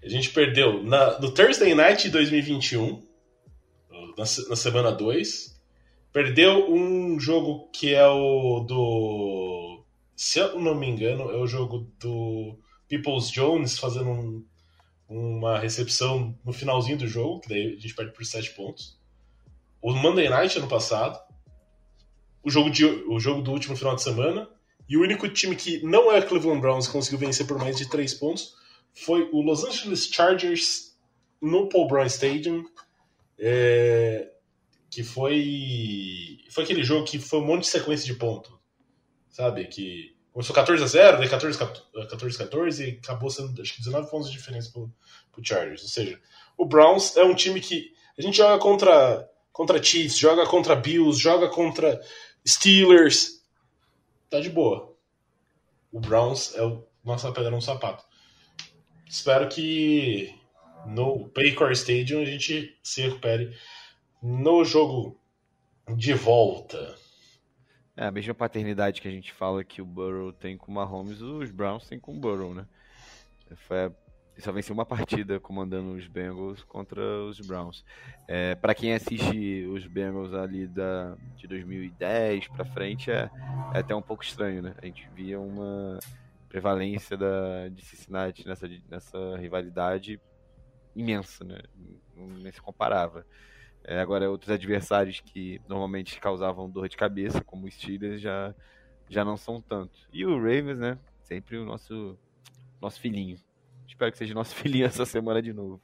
[0.03, 3.03] A gente perdeu na, no Thursday Night de 2021
[4.17, 5.61] na, na semana 2.
[6.13, 9.72] Perdeu um jogo que é o do.
[10.25, 12.57] Se eu não me engano, é o jogo do
[12.89, 14.47] Peoples Jones fazendo um,
[15.09, 18.97] uma recepção no finalzinho do jogo, que daí a gente perde por 7 pontos.
[19.83, 21.21] O Monday Night ano passado.
[22.41, 24.49] O jogo, de, o jogo do último final de semana.
[24.89, 27.91] E o único time que não é Cleveland Browns que conseguiu vencer por mais de
[27.91, 28.55] 3 pontos
[28.95, 30.97] foi o Los Angeles Chargers
[31.41, 32.65] no Paul Brown Stadium
[33.37, 34.31] é,
[34.89, 36.45] que foi.
[36.49, 38.57] Foi aquele jogo que foi um monte de sequência de ponto.
[39.29, 39.65] sabe?
[39.67, 44.11] Que começou 14 a 0 daí 14 14, 14 e acabou sendo, acho que 19
[44.11, 44.91] pontos de diferença pro,
[45.31, 45.83] pro Chargers.
[45.83, 46.21] Ou seja,
[46.57, 51.21] o Browns é um time que a gente joga contra, contra Chiefs, joga contra Bills,
[51.21, 52.01] joga contra
[52.47, 53.43] Steelers,
[54.31, 54.95] tá de boa.
[55.93, 58.05] O Browns é o nossa pedra no sapato.
[59.09, 60.35] Espero que
[60.87, 63.57] no Paycor Stadium a gente se recupere
[64.23, 65.19] no jogo
[65.97, 66.97] de volta.
[67.97, 71.21] É a mesma paternidade que a gente fala que o Burrow tem com o Mahomes,
[71.21, 72.67] os Browns têm com o Burrow, né?
[73.55, 73.93] Foi
[74.39, 77.85] só venceu uma partida comandando os Bengals contra os Browns.
[78.27, 83.31] É, para quem assiste os Bengals ali da, de 2010 para frente, é,
[83.75, 84.75] é, até um pouco estranho, né?
[84.81, 85.99] A gente via uma
[86.49, 90.21] prevalência da, de Cincinnati nessa, nessa rivalidade
[90.97, 91.59] imensa, né?
[92.17, 93.27] Nem se comparava.
[93.85, 98.55] É, agora, outros adversários que normalmente causavam dor de cabeça, como os Steelers, já,
[99.09, 99.99] já não são tanto.
[100.13, 100.99] E o Ravens, né?
[101.25, 102.17] Sempre o nosso,
[102.81, 103.37] nosso filhinho.
[103.87, 105.81] Espero que seja nosso filhinho essa semana de novo.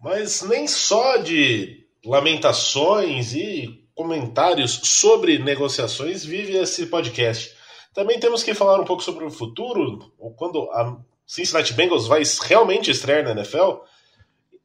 [0.00, 7.56] Mas nem só de lamentações e comentários sobre negociações vive esse podcast.
[7.94, 12.90] Também temos que falar um pouco sobre o futuro, quando a Cincinnati Bengals vai realmente
[12.90, 13.78] estrear na NFL.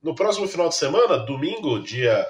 [0.01, 2.25] No próximo final de semana, domingo, dia.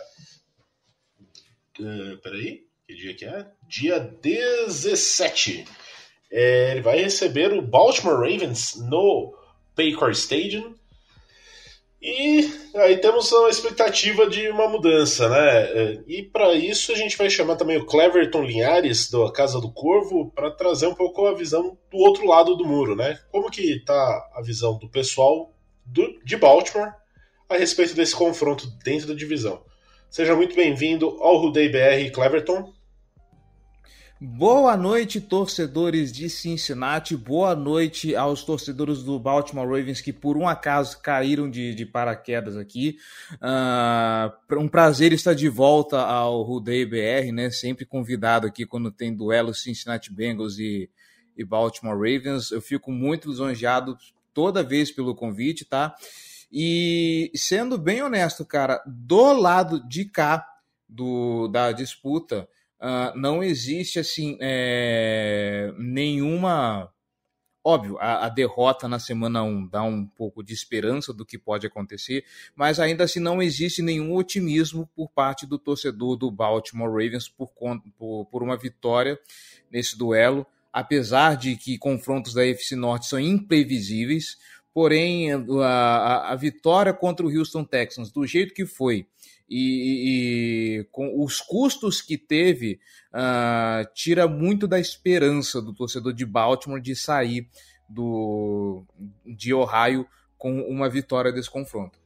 [1.80, 3.48] Uh, peraí, que dia que é?
[3.66, 5.66] Dia 17.
[6.30, 9.34] É, ele vai receber o Baltimore Ravens no
[9.74, 10.76] Paycor Stadium.
[12.02, 15.62] E aí temos a expectativa de uma mudança, né?
[15.62, 19.72] É, e para isso a gente vai chamar também o Cleverton Linhares, da Casa do
[19.72, 23.18] Corvo, para trazer um pouco a visão do outro lado do muro, né?
[23.32, 25.54] Como que tá a visão do pessoal
[25.86, 26.92] do, de Baltimore
[27.52, 29.62] a respeito desse confronto dentro da divisão.
[30.10, 32.74] Seja muito bem-vindo ao Rudei BR Cleverton.
[34.24, 37.18] Boa noite, torcedores de Cincinnati.
[37.18, 42.56] Boa noite aos torcedores do Baltimore Ravens que, por um acaso, caíram de, de paraquedas
[42.56, 42.98] aqui.
[43.34, 47.50] Uh, um prazer estar de volta ao Rudei BR, né?
[47.50, 50.90] Sempre convidado aqui quando tem duelo Cincinnati Bengals e,
[51.36, 52.52] e Baltimore Ravens.
[52.52, 53.98] Eu fico muito lisonjeado
[54.34, 55.96] toda vez pelo convite, tá?
[56.52, 60.46] E sendo bem honesto, cara, do lado de cá
[60.88, 62.48] do, da disputa
[62.82, 66.92] uh, não existe assim é, nenhuma.
[67.64, 71.68] Óbvio, a, a, derrota na semana 1 dá um pouco de esperança do que pode
[71.68, 77.30] acontecer, mas ainda assim não existe nenhum otimismo por parte do torcedor do Baltimore Ravens
[77.30, 77.52] por,
[78.00, 79.20] por, por uma vitória
[79.72, 84.40] nesse duelo, apesar de que confrontos da FC Norte são imprevisíveis,
[84.74, 89.06] porém a, a, a vitória contra o Houston Texans, do jeito que foi,
[89.50, 92.80] e, e, com os custos que teve,
[93.14, 97.50] uh, tira muito da esperança do torcedor de Baltimore de sair
[97.90, 98.86] do,
[99.26, 100.08] de Ohio
[100.38, 102.00] com uma vitória desse confronto.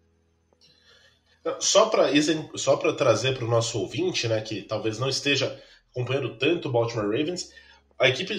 [1.59, 2.09] Só para
[2.55, 7.05] só trazer para o nosso ouvinte, né, que talvez não esteja acompanhando tanto o Baltimore
[7.05, 7.53] Ravens,
[7.99, 8.35] a equipe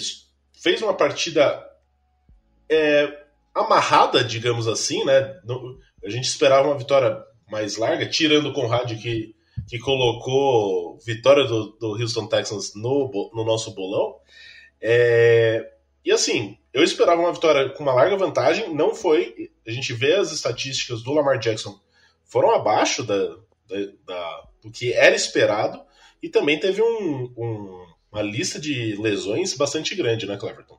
[0.52, 1.64] fez uma partida
[2.68, 3.25] é,
[3.57, 5.40] amarrada, digamos assim, né?
[6.05, 7.16] A gente esperava uma vitória
[7.51, 9.35] mais larga, tirando o Conrad que,
[9.66, 14.16] que colocou vitória do, do Houston Texans no, no nosso bolão.
[14.81, 15.73] É,
[16.05, 19.51] e assim, eu esperava uma vitória com uma larga vantagem, não foi.
[19.66, 21.81] A gente vê as estatísticas do Lamar Jackson
[22.25, 23.37] foram abaixo da,
[23.69, 25.81] da, da do que era esperado,
[26.23, 30.79] e também teve um, um, uma lista de lesões bastante grande, né, Cleverton?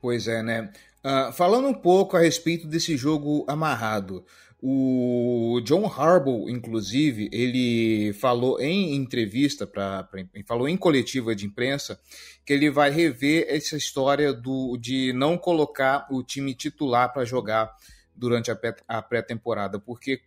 [0.00, 0.72] Pois é, né?
[1.06, 4.26] Uh, falando um pouco a respeito desse jogo amarrado.
[4.60, 12.00] O John Harbaugh, inclusive, ele falou em entrevista, pra, pra, falou em coletiva de imprensa,
[12.44, 17.72] que ele vai rever essa história do, de não colocar o time titular para jogar
[18.12, 18.50] durante
[18.88, 19.78] a pré-temporada.
[19.78, 20.22] Porque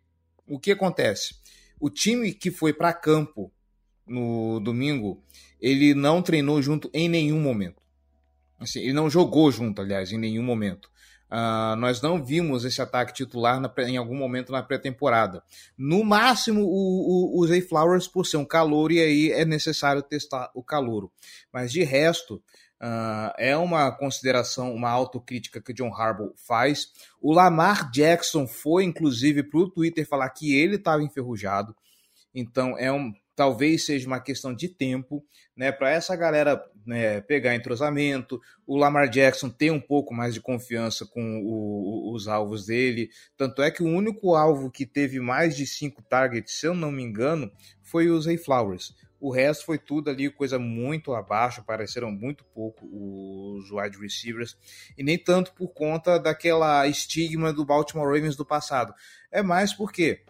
[0.48, 1.36] o que acontece?
[1.78, 3.52] O time que foi para campo
[4.08, 5.22] no domingo,
[5.60, 7.82] ele não treinou junto em nenhum momento.
[8.60, 10.90] Assim, ele não jogou junto, aliás, em nenhum momento.
[11.32, 15.44] Uh, nós não vimos esse ataque titular na, em algum momento na pré-temporada.
[15.78, 20.02] No máximo, o, o, o Zay Flowers por ser um calor, e aí é necessário
[20.02, 21.12] testar o calor.
[21.54, 22.42] Mas de resto,
[22.82, 26.88] uh, é uma consideração, uma autocrítica que o John Harbaugh faz.
[27.22, 31.76] O Lamar Jackson foi, inclusive, para o Twitter falar que ele estava enferrujado.
[32.34, 35.26] Então, é um, talvez seja uma questão de tempo,
[35.56, 40.42] né, para essa galera né, pegar entrosamento, o Lamar Jackson ter um pouco mais de
[40.42, 43.10] confiança com o, os alvos dele.
[43.38, 46.92] Tanto é que o único alvo que teve mais de cinco targets, se eu não
[46.92, 47.50] me engano,
[47.82, 48.94] foi o Zay Flowers.
[49.22, 54.58] O resto foi tudo ali coisa muito abaixo, apareceram muito pouco os wide receivers,
[54.98, 58.94] e nem tanto por conta daquela estigma do Baltimore Ravens do passado.
[59.32, 60.26] É mais porque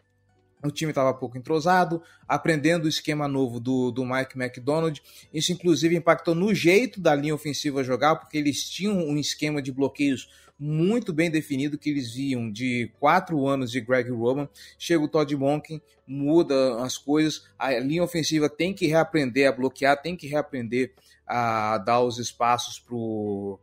[0.64, 5.02] o time estava pouco entrosado, aprendendo o esquema novo do, do Mike McDonald.
[5.34, 9.72] Isso, inclusive, impactou no jeito da linha ofensiva jogar, porque eles tinham um esquema de
[9.72, 14.50] bloqueios muito bem definido que eles viam de quatro anos de Greg Roman.
[14.78, 20.02] Chega o Todd Monken, muda as coisas, a linha ofensiva tem que reaprender a bloquear,
[20.02, 20.94] tem que reaprender
[21.26, 22.84] a dar os espaços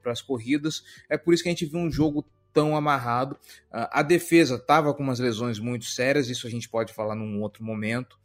[0.01, 0.83] para as corridas.
[1.11, 2.25] É por isso que a gente viu um jogo
[2.57, 3.37] tão amarrado.
[3.71, 7.62] a defesa estava com umas lesões muito sérias, isso a gente pode falar num outro
[7.62, 8.19] momento.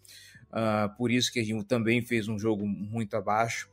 [0.51, 3.69] Uh, por isso que a gente também fez um jogo muito abaixo.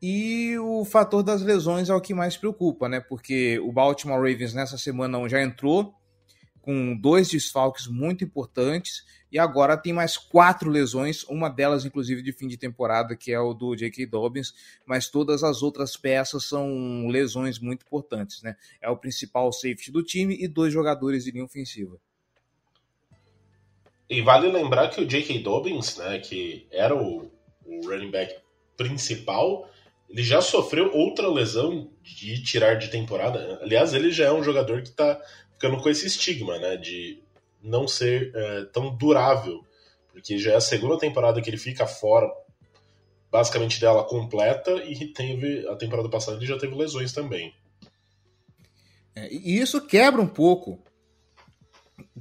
[0.00, 2.98] E o fator das lesões é o que mais preocupa, né?
[2.98, 5.94] Porque o Baltimore Ravens nessa semana já entrou
[6.62, 12.32] com dois desfalques muito importantes e agora tem mais quatro lesões, uma delas inclusive de
[12.32, 14.06] fim de temporada, que é o do J.K.
[14.06, 14.54] Dobbins,
[14.86, 18.56] mas todas as outras peças são lesões muito importantes, né?
[18.80, 21.98] É o principal safety do time e dois jogadores de linha ofensiva.
[24.08, 25.40] E vale lembrar que o J.K.
[25.40, 27.30] Dobbins, né, que era o,
[27.64, 28.36] o running back
[28.76, 29.68] principal,
[30.08, 33.58] ele já sofreu outra lesão de tirar de temporada.
[33.62, 35.18] Aliás, ele já é um jogador que está
[35.62, 36.76] ficando com esse estigma, né?
[36.76, 37.22] De
[37.62, 39.64] não ser é, tão durável.
[40.10, 42.28] Porque já é a segunda temporada que ele fica fora,
[43.30, 47.54] basicamente dela completa, e teve a temporada passada ele já teve lesões também.
[49.14, 50.82] É, e isso quebra um pouco.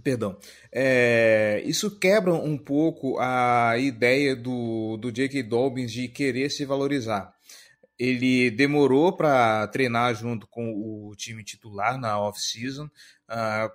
[0.04, 0.38] Perdão.
[0.72, 5.44] É, isso quebra um pouco a ideia do, do J.K.
[5.44, 7.34] Dobbins de querer se valorizar
[8.02, 12.86] ele demorou para treinar junto com o time titular na off-season.
[13.30, 13.72] Uh,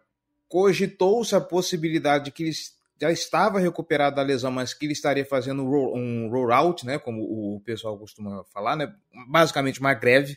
[0.48, 2.52] Cogitou-se a possibilidade de que ele
[3.00, 7.60] já estava recuperado da lesão, mas que ele estaria fazendo um roll-out, né, como o
[7.60, 8.92] pessoal costuma falar, né,
[9.28, 10.36] basicamente uma greve.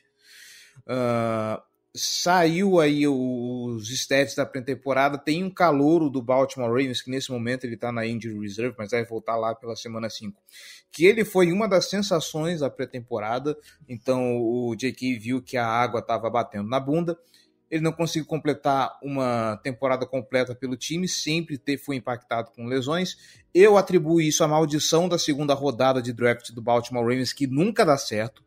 [0.81, 1.61] Uh,
[1.95, 5.17] saiu aí os stats da pré-temporada.
[5.17, 8.91] Tem um calouro do Baltimore Ravens, que nesse momento ele está na injury reserve, mas
[8.91, 10.39] vai voltar lá pela semana 5.
[10.91, 13.57] Que ele foi uma das sensações da pré-temporada.
[13.87, 17.17] Então o JK viu que a água estava batendo na bunda.
[17.71, 23.15] Ele não conseguiu completar uma temporada completa pelo time, sempre foi impactado com lesões.
[23.53, 27.85] Eu atribuo isso à maldição da segunda rodada de draft do Baltimore Ravens, que nunca
[27.85, 28.43] dá certo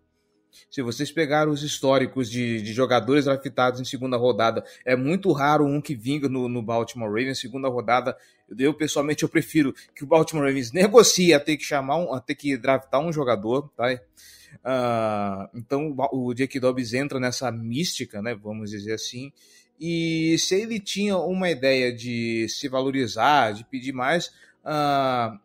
[0.70, 5.64] se vocês pegarem os históricos de, de, jogadores draftados em segunda rodada, é muito raro
[5.64, 7.38] um que vinga no, no Baltimore Ravens.
[7.38, 8.16] Segunda rodada,
[8.58, 12.20] eu pessoalmente eu prefiro que o Baltimore Ravens negocie a ter que chamar um, a
[12.20, 13.92] ter que draftar um jogador, tá?
[13.92, 18.34] Uh, então o Jake Dobbs entra nessa mística, né?
[18.34, 19.32] Vamos dizer assim.
[19.80, 24.28] E se ele tinha uma ideia de se valorizar, de pedir mais,
[24.64, 25.38] uh,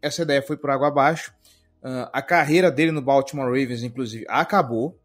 [0.00, 1.33] essa ideia foi por água abaixo.
[1.84, 4.98] Uh, a carreira dele no Baltimore Ravens, inclusive, acabou.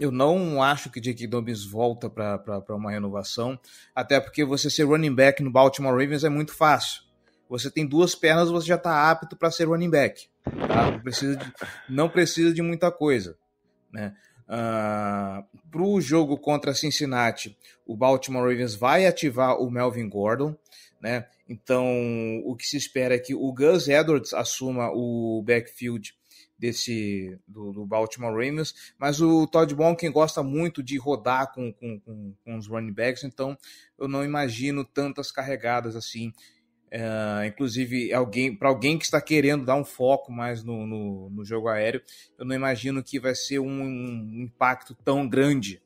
[0.00, 3.56] Eu não acho que Jake Dobbins volta para uma renovação,
[3.94, 7.02] até porque você ser running back no Baltimore Ravens é muito fácil.
[7.48, 10.26] Você tem duas pernas, você já está apto para ser running back.
[10.42, 10.90] Tá?
[10.90, 11.52] Não, precisa de,
[11.88, 13.36] não precisa de muita coisa.
[13.92, 14.12] Né?
[14.48, 20.56] Uh, ah, para o jogo contra Cincinnati, o Baltimore Ravens vai ativar o Melvin Gordon.
[21.02, 21.26] Né?
[21.48, 21.84] Então,
[22.44, 26.14] o que se espera é que o Gus Edwards assuma o backfield
[26.56, 31.98] desse do, do Baltimore Ravens, mas o Todd Monken gosta muito de rodar com, com,
[31.98, 33.58] com, com os running backs, então
[33.98, 36.32] eu não imagino tantas carregadas assim.
[36.92, 41.44] Uh, inclusive, alguém para alguém que está querendo dar um foco mais no, no, no,
[41.44, 42.02] jogo aéreo,
[42.38, 45.82] eu não imagino que vai ser um, um impacto tão grande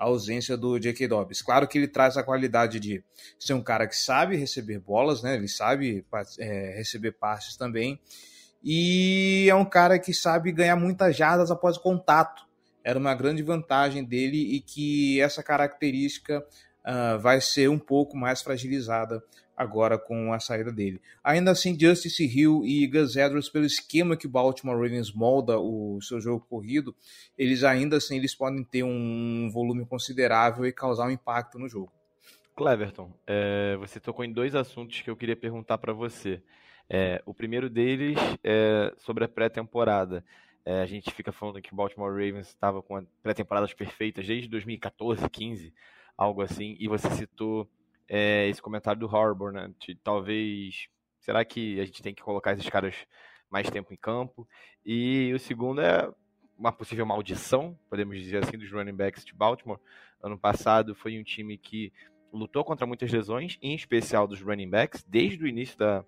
[0.00, 1.06] a ausência do J.K.
[1.06, 1.42] Dobbs.
[1.42, 3.04] Claro que ele traz a qualidade de
[3.38, 5.34] ser um cara que sabe receber bolas, né?
[5.34, 6.06] Ele sabe
[6.38, 8.00] é, receber passes também.
[8.64, 12.46] E é um cara que sabe ganhar muitas jardas após contato.
[12.82, 18.40] Era uma grande vantagem dele e que essa característica uh, vai ser um pouco mais
[18.40, 19.22] fragilizada
[19.60, 21.02] agora com a saída dele.
[21.22, 26.00] Ainda assim, Justice Hill e Gus Edwards, pelo esquema que o Baltimore Ravens molda o
[26.00, 26.96] seu jogo corrido,
[27.36, 31.92] eles ainda assim eles podem ter um volume considerável e causar um impacto no jogo.
[32.56, 36.42] Cleverton, é, você tocou em dois assuntos que eu queria perguntar para você.
[36.88, 40.24] É, o primeiro deles é sobre a pré-temporada.
[40.64, 45.28] É, a gente fica falando que o Baltimore Ravens estava com pré-temporadas perfeitas desde 2014,
[45.28, 45.74] 15,
[46.16, 47.68] algo assim, e você citou
[48.12, 49.72] é, esse comentário do Harbour, né?
[49.78, 50.88] De, talvez,
[51.20, 52.96] será que a gente tem que colocar esses caras
[53.48, 54.48] mais tempo em campo?
[54.84, 56.12] E o segundo é
[56.58, 59.78] uma possível maldição, podemos dizer assim, dos running backs de Baltimore.
[60.20, 61.92] Ano passado foi um time que
[62.32, 66.04] lutou contra muitas lesões, em especial dos running backs, desde o início da,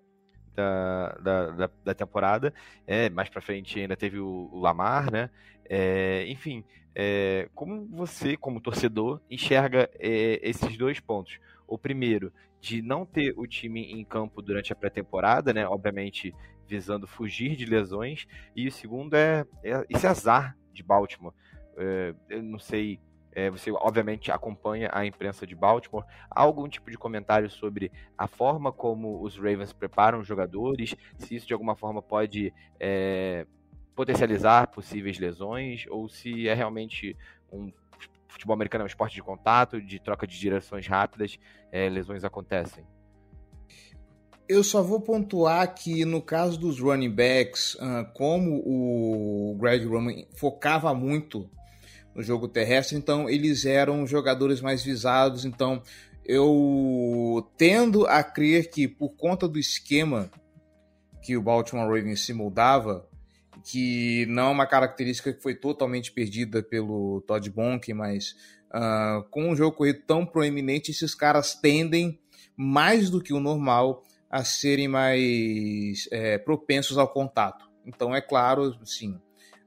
[0.53, 2.53] da, da, da, da temporada.
[2.85, 5.29] É, mais para frente ainda teve o, o Lamar, né?
[5.69, 11.39] É, enfim, é, como você, como torcedor, enxerga é, esses dois pontos?
[11.73, 15.67] O primeiro, de não ter o time em campo durante a pré-temporada, né?
[15.67, 16.31] Obviamente
[16.67, 18.27] visando fugir de lesões.
[18.55, 21.33] E o segundo é, é esse azar de Baltimore.
[21.75, 22.99] É, eu não sei
[23.31, 26.05] é, você obviamente acompanha a imprensa de Baltimore.
[26.29, 30.95] Há algum tipo de comentário sobre a forma como os Ravens preparam os jogadores?
[31.17, 33.47] Se isso de alguma forma pode é,
[33.95, 35.87] potencializar possíveis lesões?
[35.89, 37.17] Ou se é realmente
[37.51, 37.73] um
[38.33, 41.37] futebol americano é um esporte de contato, de troca de direções rápidas,
[41.71, 42.85] é, lesões acontecem?
[44.47, 50.25] Eu só vou pontuar que no caso dos running backs, ah, como o Greg Roman
[50.35, 51.49] focava muito
[52.13, 55.45] no jogo terrestre, então eles eram jogadores mais visados.
[55.45, 55.81] Então
[56.25, 60.29] eu tendo a crer que por conta do esquema
[61.21, 63.07] que o Baltimore Ravens se moldava,
[63.63, 68.35] que não é uma característica que foi totalmente perdida pelo Todd Bonk, mas
[68.73, 72.19] uh, com um jogo corrido tão proeminente, esses caras tendem
[72.57, 77.69] mais do que o normal a serem mais é, propensos ao contato.
[77.85, 79.19] Então é claro, sim,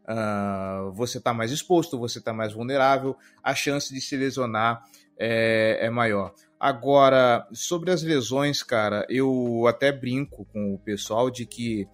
[0.07, 4.83] uh, você está mais exposto, você está mais vulnerável, a chance de se lesionar
[5.19, 6.35] é, é, maior.
[6.59, 11.87] Agora, sobre as lesões, cara, eu até brinco com o pessoal de que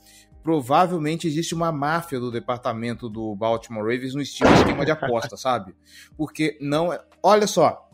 [0.42, 5.74] provavelmente existe uma máfia do departamento do Baltimore Ravens no estilo esquema de aposta, sabe?
[6.16, 7.00] Porque não é.
[7.22, 7.88] Olha só.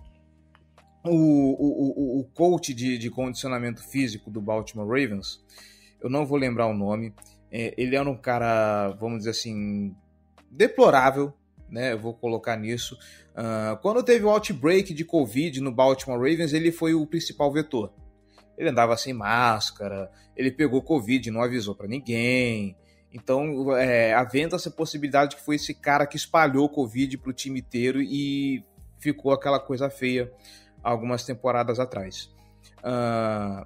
[1.05, 5.41] O, o, o, o coach de, de condicionamento físico do Baltimore Ravens,
[6.03, 7.15] eu não vou lembrar o nome,
[7.51, 9.95] é, ele era um cara, vamos dizer assim,
[10.51, 11.33] deplorável,
[11.71, 11.93] né?
[11.93, 12.99] Eu vou colocar nisso.
[13.35, 17.93] Uh, quando teve o outbreak de Covid no Baltimore Ravens, ele foi o principal vetor.
[18.59, 22.77] Ele andava sem máscara, ele pegou Covid, não avisou para ninguém.
[23.13, 27.61] Então, é, havendo essa possibilidade que foi esse cara que espalhou Covid para o time
[27.61, 28.65] inteiro e
[28.99, 30.31] ficou aquela coisa feia
[30.83, 32.35] algumas temporadas atrás.
[32.79, 33.65] Uh,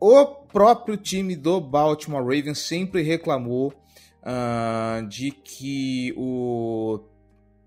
[0.00, 3.74] o próprio time do Baltimore Ravens sempre reclamou
[4.22, 7.00] uh, de que o,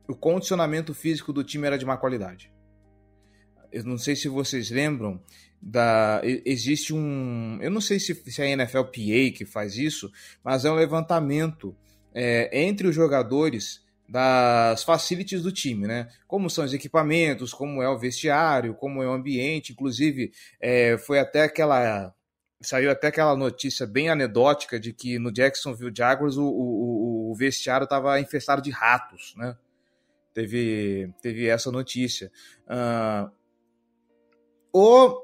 [0.08, 2.53] o condicionamento físico do time era de má qualidade.
[3.74, 5.20] Eu não sei se vocês lembram,
[5.60, 7.58] da, existe um.
[7.62, 10.12] Eu não sei se, se é a NFLPA que faz isso,
[10.44, 11.76] mas é um levantamento
[12.14, 16.08] é, entre os jogadores das facilities do time, né?
[16.28, 19.72] Como são os equipamentos, como é o vestiário, como é o ambiente.
[19.72, 22.14] Inclusive, é, foi até aquela
[22.62, 27.84] saiu até aquela notícia bem anedótica de que no Jacksonville Jaguars o, o, o vestiário
[27.84, 29.58] estava infestado de ratos, né?
[30.34, 32.32] Teve, teve essa notícia.
[32.66, 33.30] Uh,
[34.74, 35.22] o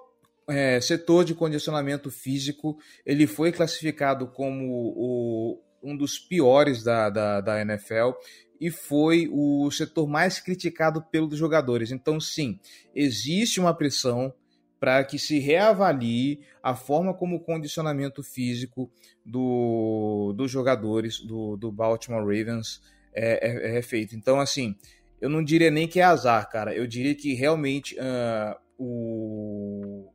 [0.47, 7.41] é, setor de condicionamento físico ele foi classificado como o, um dos piores da, da,
[7.41, 8.11] da NFL
[8.59, 11.91] e foi o setor mais criticado pelos jogadores.
[11.91, 12.59] Então, sim,
[12.93, 14.33] existe uma pressão
[14.79, 18.89] para que se reavalie a forma como o condicionamento físico
[19.25, 22.81] do, dos jogadores do, do Baltimore Ravens
[23.13, 24.15] é, é, é, feito.
[24.15, 24.75] Então, assim,
[25.19, 26.73] eu não diria nem que é azar, cara.
[26.73, 30.11] Eu diria que realmente uh, o.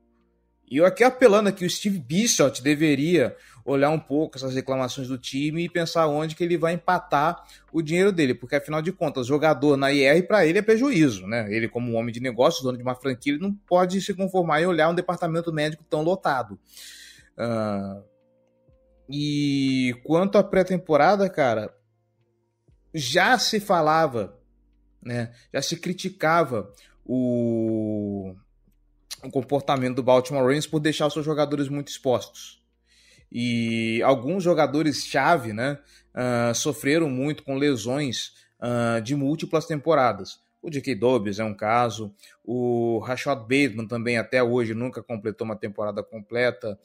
[0.66, 5.18] E eu aqui apelando aqui, o Steve Bishop deveria olhar um pouco essas reclamações do
[5.18, 9.26] time e pensar onde que ele vai empatar o dinheiro dele, porque afinal de contas,
[9.26, 11.46] jogador na IR para ele é prejuízo, né?
[11.54, 14.62] Ele como um homem de negócio, dono de uma franquia, ele não pode se conformar
[14.62, 16.58] e olhar um departamento médico tão lotado.
[17.38, 18.02] Uh...
[19.08, 21.74] E quanto à pré-temporada, cara,
[22.94, 24.38] já se falava,
[25.02, 25.30] né?
[25.52, 26.72] Já se criticava
[27.04, 28.34] o,
[29.24, 32.62] o comportamento do Baltimore Ravens por deixar os seus jogadores muito expostos.
[33.30, 35.78] E alguns jogadores-chave né,
[36.14, 40.38] uh, sofreram muito com lesões uh, de múltiplas temporadas.
[40.62, 40.94] O J.K.
[40.94, 46.78] Dobbs é um caso, o Rashad Bateman também até hoje nunca completou uma temporada completa.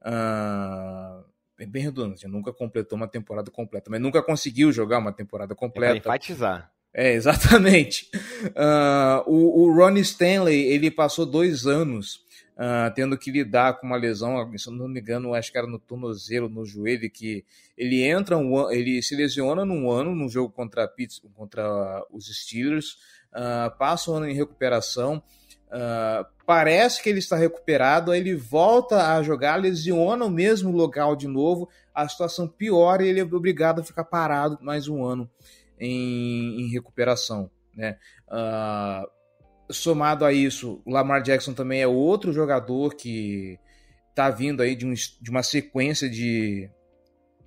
[0.00, 1.24] Uh,
[1.58, 5.94] é bem redundante, nunca completou uma temporada completa, mas nunca conseguiu jogar uma temporada completa.
[5.94, 6.70] É enfatizar.
[6.98, 8.08] É, exatamente.
[8.46, 12.24] Uh, o, o Ronnie Stanley, ele passou dois anos
[12.56, 15.78] uh, tendo que lidar com uma lesão, se não me engano, acho que era no
[15.78, 17.44] tornozelo, no joelho, que
[17.76, 20.90] ele entra, um, ele se lesiona num ano, num jogo contra,
[21.34, 22.96] contra os Steelers,
[23.34, 25.22] uh, passa um ano em recuperação,
[25.66, 31.16] Uh, parece que ele está recuperado, aí ele volta a jogar, lesiona o mesmo local
[31.16, 35.28] de novo, a situação piora e ele é obrigado a ficar parado mais um ano
[35.78, 37.50] em, em recuperação.
[37.74, 37.98] Né?
[38.28, 43.58] Uh, somado a isso, Lamar Jackson também é outro jogador que
[44.14, 46.70] tá vindo aí de, um, de uma sequência de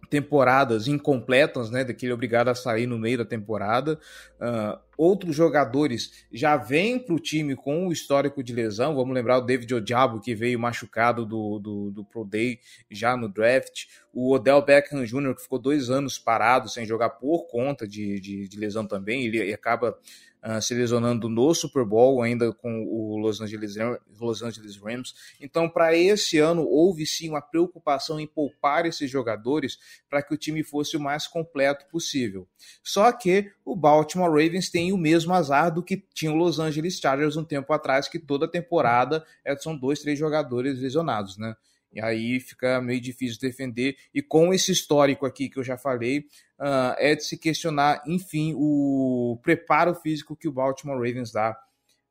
[0.09, 3.99] temporadas incompletas, né, daquele obrigado a sair no meio da temporada.
[4.39, 8.93] Uh, outros jogadores já vêm para o time com o histórico de lesão.
[8.93, 12.59] Vamos lembrar o David Odiabo, que veio machucado do, do, do Pro Day
[12.91, 13.85] já no draft.
[14.11, 18.49] O Odell Beckham Jr., que ficou dois anos parado sem jogar por conta de, de,
[18.49, 19.25] de lesão também.
[19.25, 19.97] Ele, ele acaba
[20.43, 23.75] uh, se lesionando no Super Bowl, ainda com o Los Angeles,
[24.19, 25.13] Los Angeles Rams.
[25.39, 29.77] Então, para esse ano, houve sim uma preocupação em poupar esses jogadores
[30.09, 32.47] para que o time fosse o mais completo possível.
[32.83, 36.99] Só que o Baltimore Ravens tem o mesmo azar do que tinha o Los Angeles
[36.99, 41.55] Chargers um tempo atrás, que toda temporada é, são dois, três jogadores lesionados, né?
[41.91, 43.97] E aí fica meio difícil defender.
[44.13, 46.19] E com esse histórico aqui que eu já falei,
[46.59, 51.59] uh, é de se questionar, enfim, o preparo físico que o Baltimore Ravens dá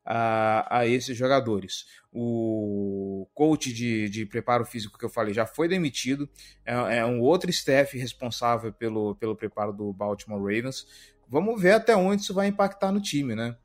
[0.05, 1.85] a, a esses jogadores.
[2.11, 6.27] O coach de, de preparo físico que eu falei já foi demitido,
[6.65, 10.87] é, é um outro staff responsável pelo, pelo preparo do Baltimore Ravens.
[11.29, 13.55] Vamos ver até onde isso vai impactar no time, né?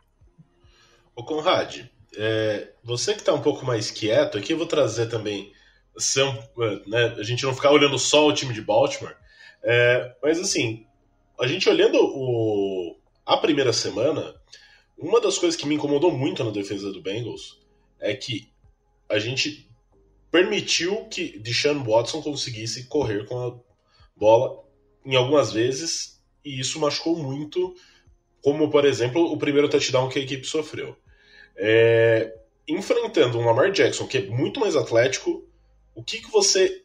[1.17, 1.87] Ô Conrad,
[2.17, 5.53] é, você que está um pouco mais quieto, aqui eu vou trazer também
[5.97, 6.25] ser,
[6.87, 9.15] né, a gente não ficar olhando só o time de Baltimore,
[9.63, 10.87] é, mas assim,
[11.41, 14.35] a gente olhando o, a primeira semana,
[14.99, 17.61] uma das coisas que me incomodou muito na defesa do Bengals
[18.01, 18.53] é que
[19.09, 19.69] a gente
[20.31, 23.57] permitiu que Deshaun Watson conseguisse correr com a
[24.17, 24.65] bola
[25.05, 26.14] em algumas vezes
[26.45, 27.75] e isso machucou muito,
[28.43, 30.97] como por exemplo o primeiro touchdown que a equipe sofreu.
[31.57, 32.35] É,
[32.69, 35.49] enfrentando um Lamar Jackson que é muito mais atlético,
[35.95, 36.83] o que, que você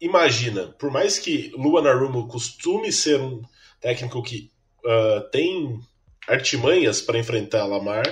[0.00, 3.42] imagina, por mais que Luan Arumo costume ser um
[3.80, 4.50] técnico que
[4.84, 5.80] uh, tem
[6.28, 8.04] artimanhas para enfrentar Lamar,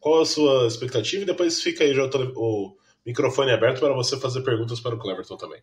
[0.00, 1.22] qual a sua expectativa?
[1.22, 5.36] E depois fica aí já o microfone aberto para você fazer perguntas para o Cleverton
[5.36, 5.62] também.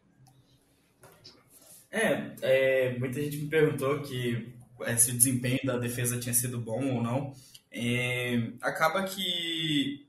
[1.92, 4.54] É, é, muita gente me perguntou que
[4.98, 7.34] se o desempenho da defesa tinha sido bom ou não.
[7.72, 10.06] É, acaba que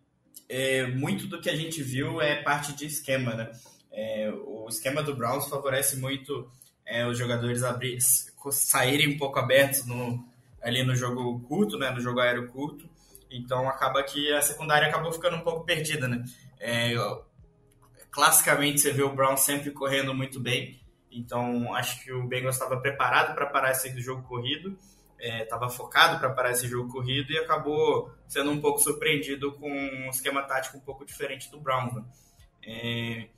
[0.48, 3.50] é, muito do que a gente viu é parte de esquema, né?
[3.92, 6.48] É, o esquema do Browns favorece muito
[6.84, 7.98] é, os jogadores abrir,
[8.50, 10.24] saírem um pouco abertos no,
[10.62, 12.88] ali no jogo curto, né, no jogo aéreo curto.
[13.30, 16.24] Então acaba que a secundária acabou ficando um pouco perdida, né?
[16.60, 16.94] É,
[18.10, 20.78] classicamente você vê o Browns sempre correndo muito bem.
[21.10, 24.76] Então acho que o Bengals estava preparado para parar esse jogo corrido,
[25.18, 29.70] estava é, focado para parar esse jogo corrido e acabou sendo um pouco surpreendido com
[29.70, 31.94] um esquema tático um pouco diferente do Browns.
[31.94, 32.04] Né?
[32.62, 33.28] É,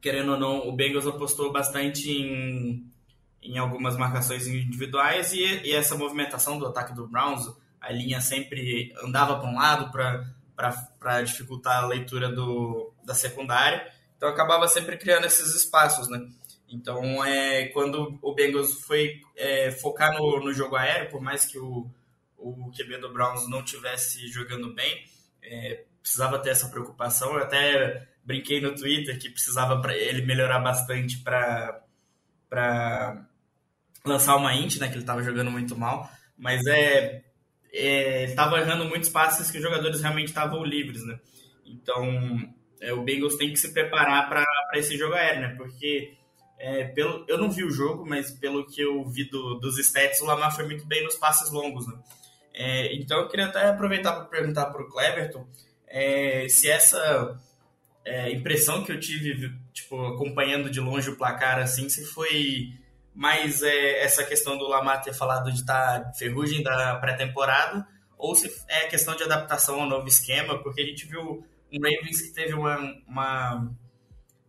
[0.00, 2.90] querendo ou não, o Bengals apostou bastante em,
[3.42, 7.46] em algumas marcações individuais e, e essa movimentação do ataque do Browns,
[7.80, 13.86] a linha sempre andava para um lado para dificultar a leitura do, da secundária,
[14.16, 16.26] então acabava sempre criando esses espaços, né?
[16.68, 21.58] Então, é, quando o Bengals foi é, focar no, no jogo aéreo, por mais que
[21.58, 21.88] o,
[22.36, 25.04] o QB do Browns não tivesse jogando bem,
[25.42, 27.34] é, precisava ter essa preocupação.
[27.34, 31.82] Eu até brinquei no Twitter que precisava para ele melhorar bastante para
[34.04, 37.24] lançar uma int, né, que ele estava jogando muito mal, mas é,
[37.72, 41.18] é ele estava errando muitos passes que os jogadores realmente estavam livres, né?
[41.64, 44.44] Então, é, o Bengals tem que se preparar para
[44.74, 45.54] esse jogo aéreo, né?
[45.56, 46.16] Porque
[46.66, 50.20] é, pelo, eu não vi o jogo, mas pelo que eu vi do, dos stats,
[50.20, 51.94] o Lamar foi muito bem nos passes longos, né?
[52.52, 55.46] É, então, eu queria até aproveitar para perguntar para o Cleverton
[55.86, 57.40] é, se essa
[58.04, 62.72] é, impressão que eu tive, tipo, acompanhando de longe o placar, assim, se foi
[63.14, 67.86] mais é, essa questão do Lamar ter falado de estar tá ferrugem da pré-temporada,
[68.18, 72.22] ou se é questão de adaptação ao novo esquema, porque a gente viu um Ravens
[72.22, 73.70] que teve uma, uma,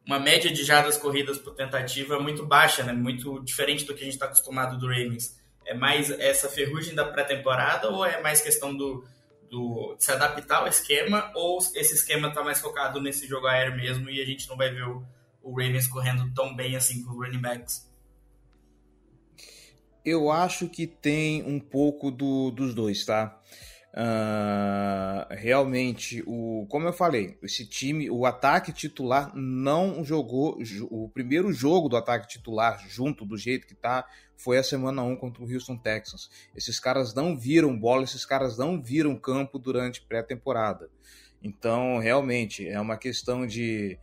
[0.07, 2.93] uma média de jardas corridas por tentativa muito baixa, né?
[2.93, 5.37] muito diferente do que a gente está acostumado do Ravens.
[5.65, 9.05] É mais essa ferrugem da pré-temporada ou é mais questão do,
[9.49, 14.09] do, se adaptar ao esquema ou esse esquema está mais focado nesse jogo aéreo mesmo
[14.09, 15.05] e a gente não vai ver o,
[15.43, 17.85] o Ravens correndo tão bem assim com os running backs?
[20.05, 23.41] Eu acho que tem um pouco do, dos dois, tá?
[23.99, 30.59] Uh, realmente, o, como eu falei, esse time, o ataque titular não jogou.
[30.91, 35.15] O primeiro jogo do ataque titular, junto do jeito que tá, foi a semana 1
[35.15, 36.29] contra o Houston Texans.
[36.55, 40.91] Esses caras não viram bola, esses caras não viram campo durante pré-temporada.
[41.41, 43.97] Então, realmente, é uma questão de.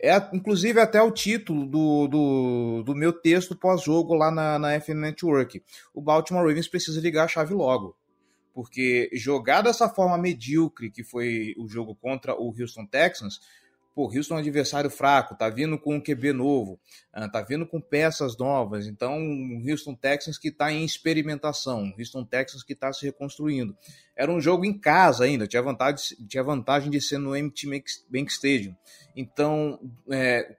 [0.00, 4.94] É, inclusive, até o título do, do, do meu texto pós-jogo lá na, na FN
[4.94, 5.62] Network.
[5.92, 7.94] O Baltimore Ravens precisa ligar a chave logo
[8.56, 13.38] porque jogar dessa forma medíocre que foi o jogo contra o Houston Texans
[13.94, 16.80] pô, Houston é um adversário fraco, tá vindo com um QB novo,
[17.14, 22.24] uh, tá vindo com peças novas, então o Houston Texans que está em experimentação, Houston
[22.24, 23.76] Texans que está se reconstruindo.
[24.16, 27.66] Era um jogo em casa ainda, tinha vantagem, tinha vantagem de ser no MT
[28.10, 28.74] Bank Stadium.
[29.14, 29.78] Então,
[30.10, 30.56] é,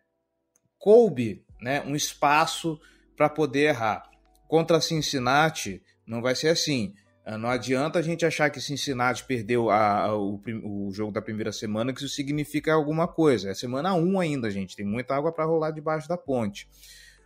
[0.77, 2.79] coube né, um espaço
[3.15, 4.09] para poder errar.
[4.47, 6.93] Contra Cincinnati, não vai ser assim.
[7.29, 11.21] Ah, não adianta a gente achar que Cincinnati perdeu a, a, o, o, jogo da
[11.21, 13.49] primeira semana, que isso significa alguma coisa.
[13.49, 14.77] É semana 1 ainda, gente.
[14.77, 16.69] Tem muita água para rolar debaixo da ponte.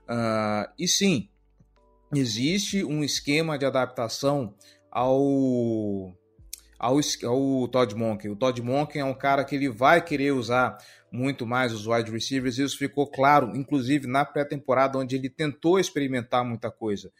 [0.09, 1.29] Uh, e sim,
[2.15, 4.55] existe um esquema de adaptação
[4.89, 6.15] ao,
[6.79, 8.31] ao, ao Todd Monken.
[8.31, 10.79] O Todd Monken é um cara que ele vai querer usar
[11.11, 12.57] muito mais os wide receivers.
[12.57, 17.11] Isso ficou claro, inclusive na pré-temporada, onde ele tentou experimentar muita coisa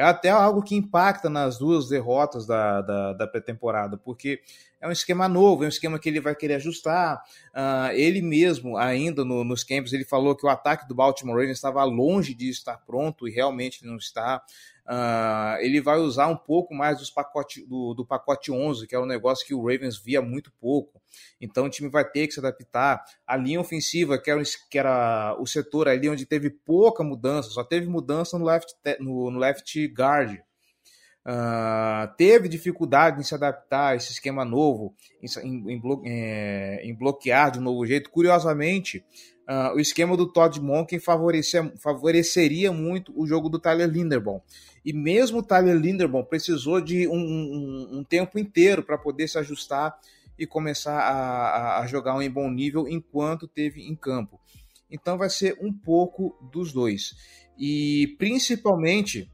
[0.00, 4.40] é até algo que impacta nas duas derrotas da, da, da pré-temporada, porque
[4.80, 7.22] é um esquema novo, é um esquema que ele vai querer ajustar.
[7.54, 11.58] Uh, ele mesmo, ainda no, nos campos, ele falou que o ataque do Baltimore Ravens
[11.58, 14.42] estava longe de estar pronto e realmente não está.
[14.86, 18.98] Uh, ele vai usar um pouco mais dos pacote, do, do pacote 11, que é
[18.98, 20.99] um negócio que o Ravens via muito pouco.
[21.40, 23.02] Então o time vai ter que se adaptar.
[23.26, 27.64] A linha ofensiva, que era, que era o setor ali onde teve pouca mudança, só
[27.64, 30.38] teve mudança no left, no, no left guard.
[31.22, 36.94] Uh, teve dificuldade em se adaptar a esse esquema novo, em, em, blo é, em
[36.94, 38.10] bloquear de um novo jeito.
[38.10, 39.04] Curiosamente,
[39.46, 44.40] uh, o esquema do Todd Monken favoreceria muito o jogo do Tyler Linderbaum.
[44.82, 49.38] E mesmo o Tyler Linderbaum precisou de um, um, um tempo inteiro para poder se
[49.38, 49.94] ajustar
[50.40, 54.40] e começar a, a, jogar em bom nível enquanto teve em campo.
[54.90, 57.14] Então vai ser um pouco dos dois.
[57.58, 59.30] E principalmente,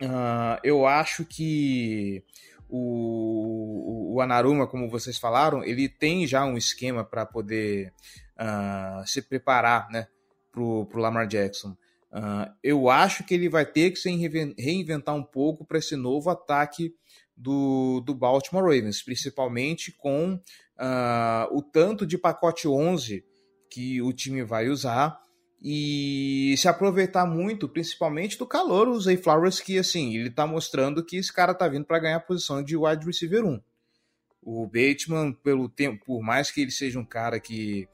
[0.00, 2.22] uh, eu acho que
[2.68, 7.92] o, o Anaruma, como vocês falaram, ele tem já um esquema para poder
[8.38, 10.06] uh, se preparar né,
[10.52, 11.76] para o Lamar Jackson.
[12.12, 14.10] Uh, eu acho que ele vai ter que se
[14.56, 16.94] reinventar um pouco para esse novo ataque
[17.40, 23.24] do, do Baltimore Ravens, principalmente com uh, o tanto de pacote 11
[23.70, 25.18] que o time vai usar
[25.62, 31.04] e se aproveitar muito, principalmente do calor, o Zay Flowers, que assim, ele tá mostrando
[31.04, 33.60] que esse cara tá vindo para ganhar a posição de wide receiver 1.
[34.42, 37.88] O Bateman, pelo tempo, por mais que ele seja um cara que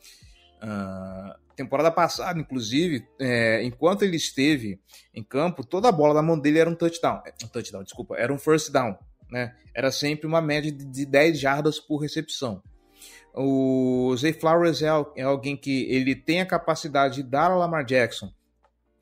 [0.62, 4.78] uh, temporada passada, inclusive, é, enquanto ele esteve
[5.12, 7.22] em campo, toda a bola da mão dele era um touchdown.
[7.26, 8.97] É, um touchdown, desculpa, era um first down.
[9.31, 9.55] Né?
[9.74, 12.62] Era sempre uma média de 10 jardas por recepção.
[13.35, 17.85] O Zay Flowers é, é alguém que ele tem a capacidade de dar ao Lamar
[17.85, 18.33] Jackson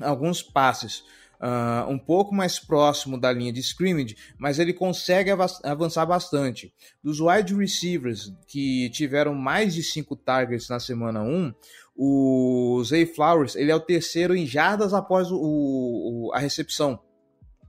[0.00, 1.04] alguns passes
[1.40, 5.30] uh, um pouco mais próximo da linha de scrimmage, mas ele consegue
[5.62, 6.72] avançar bastante.
[7.02, 11.54] Dos wide receivers que tiveram mais de 5 targets na semana 1,
[11.96, 16.98] o Zay Flowers ele é o terceiro em jardas após o, o, a recepção.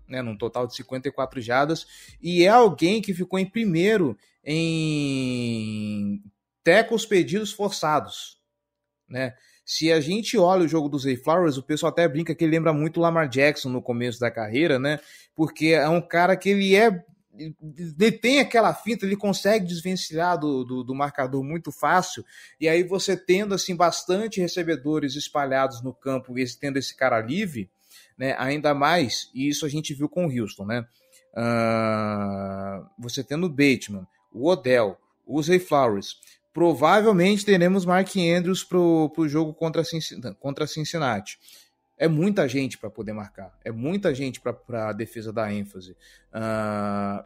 [0.08, 1.88] Né, num total de 54 jardas,
[2.22, 6.22] e é alguém que ficou em primeiro em
[6.64, 8.40] tackles pedidos forçados,
[9.10, 9.34] né?
[9.66, 12.52] Se a gente olha o jogo do Zay Flowers, o pessoal até brinca que ele
[12.52, 15.00] lembra muito Lamar Jackson no começo da carreira, né?
[15.36, 17.04] Porque é um cara que ele é.
[18.00, 22.24] Ele tem aquela finta, ele consegue desvencilhar do, do, do marcador muito fácil,
[22.62, 27.70] e aí você tendo assim bastante recebedores espalhados no campo e tendo esse cara livre,
[28.18, 28.36] né?
[28.38, 30.86] Ainda mais, e isso a gente viu com o Houston, né?
[31.34, 36.20] Uh, você tendo o Bateman, o Odell, o Zay Flowers,
[36.54, 39.84] provavelmente teremos Mark Andrews para o jogo contra,
[40.40, 41.38] contra Cincinnati.
[41.98, 45.96] É muita gente para poder marcar, é muita gente para a defesa dar ênfase.
[46.34, 47.24] Uh,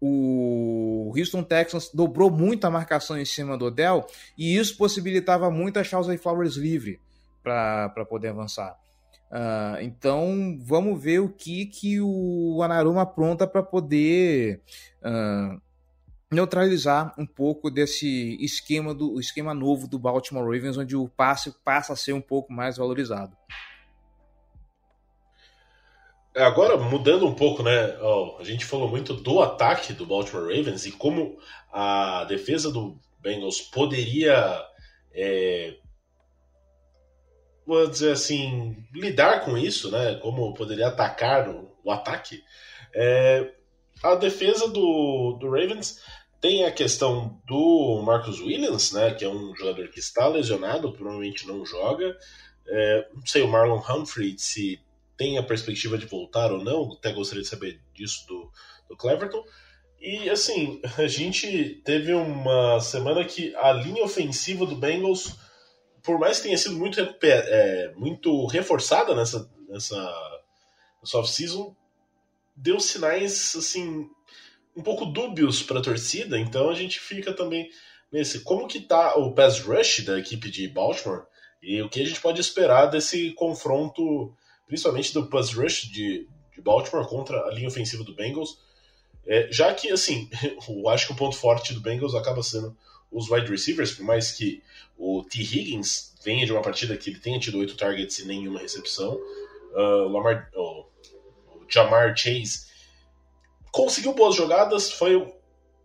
[0.00, 5.78] o Houston Texans dobrou muito a marcação em cima do Odell e isso possibilitava muito
[5.78, 6.98] achar os Flowers livre
[7.42, 8.78] para poder avançar.
[9.30, 14.60] Uh, então vamos ver o que, que o Anaruma apronta para poder
[15.02, 15.60] uh,
[16.30, 21.92] neutralizar um pouco desse esquema do esquema novo do Baltimore Ravens, onde o passe passa
[21.92, 23.36] a ser um pouco mais valorizado.
[26.34, 27.96] É, agora, mudando um pouco, né?
[28.00, 31.38] Ó, a gente falou muito do ataque do Baltimore Ravens e como
[31.72, 34.64] a defesa do Bengals poderia,
[35.12, 35.76] é,
[37.70, 40.16] vou dizer assim, lidar com isso, né?
[40.16, 42.42] Como poderia atacar o, o ataque.
[42.92, 43.52] É,
[44.02, 46.02] a defesa do, do Ravens
[46.40, 51.46] tem a questão do Marcus Williams, né, que é um jogador que está lesionado, provavelmente
[51.46, 52.16] não joga.
[52.66, 54.80] É, não sei o Marlon Humphrey se
[55.16, 58.50] tem a perspectiva de voltar ou não, até gostaria de saber disso do,
[58.88, 59.44] do Cleverton.
[60.00, 65.36] E assim, a gente teve uma semana que a linha ofensiva do Bengals
[66.02, 70.40] por mais que tenha sido muito, é, muito reforçada nessa, nessa,
[71.00, 71.74] nessa off-season,
[72.56, 74.08] deu sinais assim
[74.76, 77.68] um pouco dúbios para a torcida, então a gente fica também
[78.10, 81.24] nesse como que tá o pass rush da equipe de Baltimore
[81.62, 84.34] e o que a gente pode esperar desse confronto,
[84.66, 88.58] principalmente do pass rush de, de Baltimore contra a linha ofensiva do Bengals,
[89.26, 90.28] é, já que assim,
[90.68, 92.76] eu acho que o ponto forte do Bengals acaba sendo
[93.10, 94.62] os wide receivers, por mais que
[94.96, 95.40] o T.
[95.40, 99.14] Higgins venha de uma partida que ele tenha tido oito targets e nenhuma recepção,
[99.72, 100.86] uh, o, Lamar, o
[101.68, 102.70] Jamar Chase
[103.72, 105.32] conseguiu boas jogadas, foi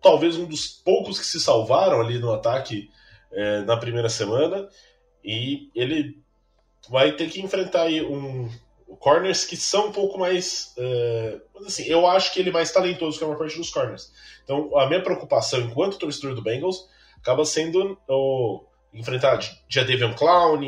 [0.02, 2.90] talvez um dos poucos que se salvaram ali no ataque
[3.32, 4.68] é, na primeira semana,
[5.24, 6.20] e ele
[6.90, 8.50] vai ter que enfrentar aí um,
[9.00, 10.74] corners que são um pouco mais.
[10.78, 14.12] É, assim, eu acho que ele é mais talentoso que a maior parte dos corners.
[14.44, 16.88] Então, a minha preocupação enquanto torcedor do Bengals
[17.26, 18.64] acaba sendo o,
[18.94, 20.62] enfrentar Jadavion Clown,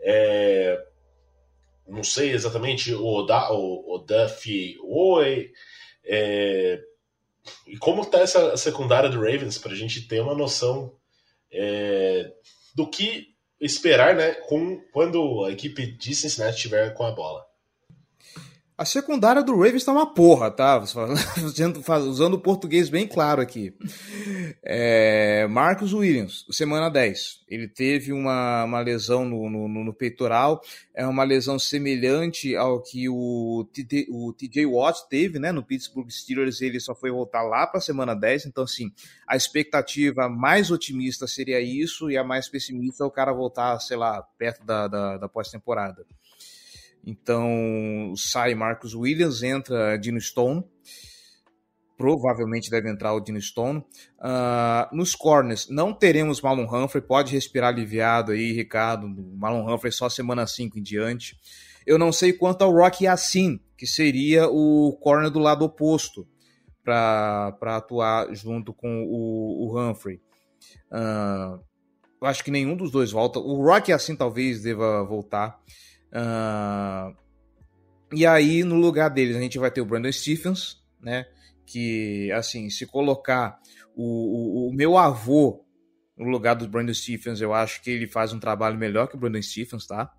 [0.00, 0.82] é,
[1.86, 5.52] não sei exatamente o, Oda, o, o Duffy Oi,
[6.02, 6.80] é,
[7.66, 10.96] e como está essa secundária do Ravens, para a gente ter uma noção
[11.52, 12.32] é,
[12.74, 17.44] do que esperar né, com, quando a equipe de Cincinnati estiver com a bola.
[18.80, 20.80] A secundária do Ravens tá uma porra, tá?
[22.00, 23.74] Usando o português bem claro aqui.
[24.62, 27.44] É, Marcos Williams, semana 10.
[27.46, 30.62] Ele teve uma, uma lesão no, no, no, peitoral.
[30.94, 35.52] É uma lesão semelhante ao que o, TJ, Watt teve, né?
[35.52, 38.46] No Pittsburgh Steelers, ele só foi voltar lá para a semana 10.
[38.46, 38.90] Então, assim,
[39.26, 43.98] a expectativa mais otimista seria isso, e a mais pessimista é o cara voltar, sei
[43.98, 46.06] lá, perto da, da, da pós-temporada.
[47.04, 50.64] Então sai Marcus Williams, entra Dino Stone.
[51.96, 53.80] Provavelmente deve entrar o Dino Stone.
[54.18, 57.02] Uh, nos corners, não teremos Malon Humphrey.
[57.02, 59.06] Pode respirar aliviado aí, Ricardo.
[59.36, 61.36] Malon Humphrey só semana 5 em diante.
[61.86, 66.26] Eu não sei quanto ao Rocky Assim, que seria o corner do lado oposto
[66.82, 70.20] para atuar junto com o, o Humphrey.
[70.90, 71.60] Uh,
[72.20, 73.38] eu acho que nenhum dos dois volta.
[73.38, 75.58] O Rocky Assim talvez deva voltar.
[76.12, 77.16] Uh,
[78.12, 81.26] e aí, no lugar deles, a gente vai ter o Brandon Stephens, né?
[81.64, 83.58] Que, assim, se colocar
[83.94, 85.64] o, o, o meu avô
[86.18, 89.18] no lugar do Brandon Stephens, eu acho que ele faz um trabalho melhor que o
[89.18, 90.12] Brandon Stephens, tá?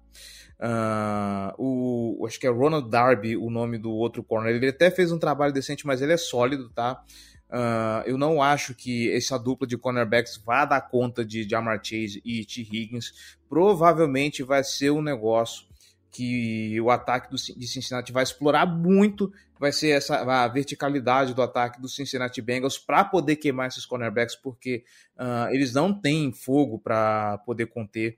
[0.60, 4.56] Uh, o, acho que é Ronald Darby, o nome do outro corner.
[4.56, 7.04] Ele até fez um trabalho decente, mas ele é sólido, tá?
[7.50, 12.22] Uh, eu não acho que essa dupla de cornerbacks vá dar conta de Jamar Chase
[12.24, 12.62] e T.
[12.62, 13.36] Higgins.
[13.50, 15.66] Provavelmente vai ser um negócio
[16.12, 21.42] que o ataque do, de Cincinnati vai explorar muito, vai ser essa a verticalidade do
[21.42, 24.84] ataque do Cincinnati Bengals para poder queimar esses cornerbacks, porque
[25.18, 28.18] uh, eles não têm fogo para poder conter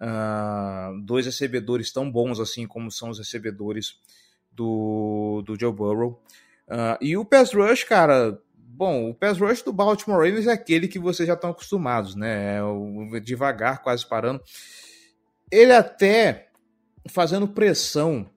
[0.00, 4.00] uh, dois recebedores tão bons assim como são os recebedores
[4.50, 6.20] do, do Joe Burrow.
[6.66, 10.88] Uh, e o pass rush, cara, bom, o pass rush do Baltimore Ravens é aquele
[10.88, 12.56] que vocês já estão acostumados, né?
[12.56, 14.42] É o, devagar, quase parando.
[15.50, 16.47] Ele até
[17.08, 18.28] fazendo pressão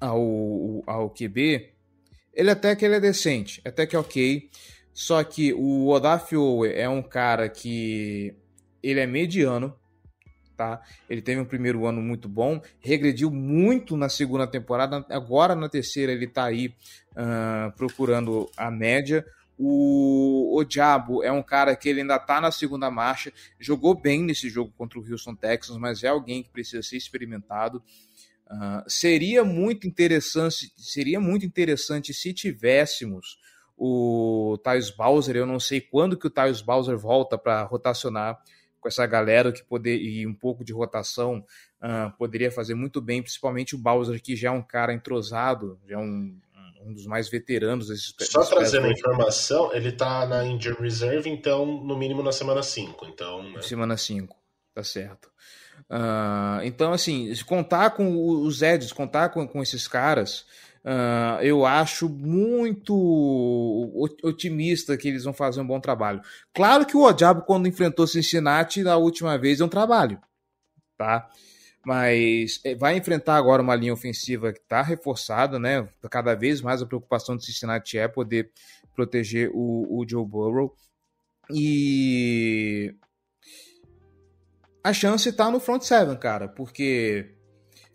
[0.00, 1.72] ao, ao QB,
[2.32, 4.50] ele até que ele é decente, até que é ok.
[4.92, 8.34] Só que o Odafio é um cara que
[8.82, 9.74] ele é mediano,
[10.56, 10.80] tá?
[11.08, 16.12] Ele teve um primeiro ano muito bom, regrediu muito na segunda temporada, agora na terceira
[16.12, 16.68] ele tá aí
[17.12, 19.24] uh, procurando a média.
[19.58, 24.22] O, o Diabo é um cara que ele ainda tá na segunda marcha, jogou bem
[24.22, 27.82] nesse jogo contra o Houston Texans, mas é alguém que precisa ser experimentado.
[28.46, 33.38] Uh, seria muito interessante, seria muito interessante se tivéssemos
[33.76, 35.36] o Thais Bowser.
[35.36, 38.38] Eu não sei quando que o Thais Bowser volta para rotacionar
[38.80, 41.44] com essa galera que poder e um pouco de rotação
[41.80, 45.96] uh, poderia fazer muito bem, principalmente o Bowser que já é um cara entrosado, já
[45.96, 46.38] é um
[46.84, 51.64] um dos mais veteranos desses Só trazendo a informação, ele tá na Injury Reserve, então,
[51.64, 53.06] no mínimo na semana 5.
[53.06, 53.62] Então, né?
[53.62, 54.36] Semana 5,
[54.74, 55.30] tá certo.
[55.90, 60.44] Uh, então, assim, contar com os Eds, contar com, com esses caras,
[60.84, 62.94] uh, eu acho muito
[64.22, 66.20] otimista que eles vão fazer um bom trabalho.
[66.52, 70.20] Claro que o Odiabo, quando enfrentou Cincinnati na última vez, é um trabalho,
[70.96, 71.28] tá?
[71.84, 75.88] Mas é, vai enfrentar agora uma linha ofensiva que está reforçada, né?
[76.10, 78.50] Cada vez mais a preocupação do Cincinnati é poder
[78.94, 80.74] proteger o, o Joe Burrow.
[81.50, 82.94] E
[84.82, 87.34] a chance está no front seven, cara, porque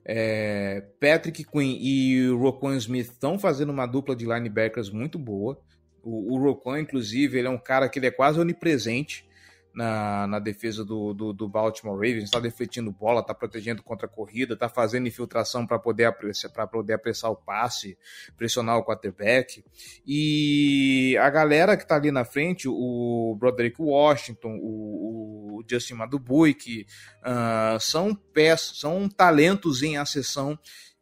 [0.05, 5.59] é, Patrick Quinn e o Roquan Smith estão fazendo uma dupla de linebackers muito boa.
[6.03, 9.28] O, o Roquan, inclusive, ele é um cara que ele é quase onipresente
[9.73, 14.09] na, na defesa do, do, do Baltimore Ravens, está defletindo bola, está protegendo contra a
[14.09, 17.97] corrida, está fazendo infiltração para poder, apressar, poder apressar o passe,
[18.37, 19.63] pressionar o quarterback.
[20.05, 26.85] E a galera que está ali na frente, o Broderick Washington, o, o Justin Madubuik,
[27.21, 30.57] uh, são peças, são talentos em acessão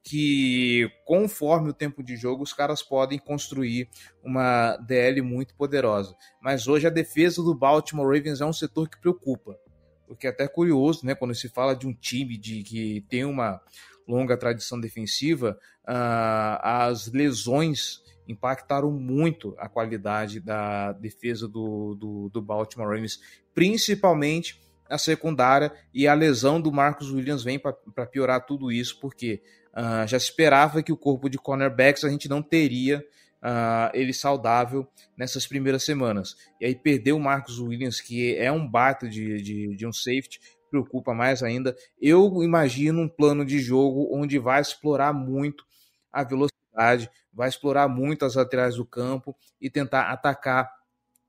[0.07, 3.89] que conforme o tempo de jogo os caras podem construir
[4.23, 6.15] uma DL muito poderosa.
[6.41, 9.59] Mas hoje a defesa do Baltimore Ravens é um setor que preocupa,
[10.07, 13.59] porque é até curioso, né, quando se fala de um time de que tem uma
[14.07, 22.41] longa tradição defensiva, uh, as lesões impactaram muito a qualidade da defesa do, do, do
[22.41, 23.19] Baltimore Ravens,
[23.53, 29.41] principalmente a secundária e a lesão do Marcos Williams vem para piorar tudo isso, porque
[29.77, 33.05] Uh, já esperava que o corpo de cornerbacks a gente não teria
[33.43, 36.35] uh, ele saudável nessas primeiras semanas.
[36.59, 40.39] E aí perder o Marcos Williams, que é um baita de, de, de um safety,
[40.71, 41.75] preocupa mais ainda.
[42.01, 45.63] Eu imagino um plano de jogo onde vai explorar muito
[46.11, 50.75] a velocidade, vai explorar muito as laterais do campo e tentar atacar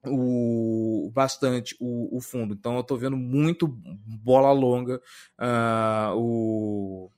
[0.07, 2.55] o bastante o, o fundo.
[2.55, 5.03] Então eu estou vendo muito bola longa.
[5.39, 7.11] Uh, o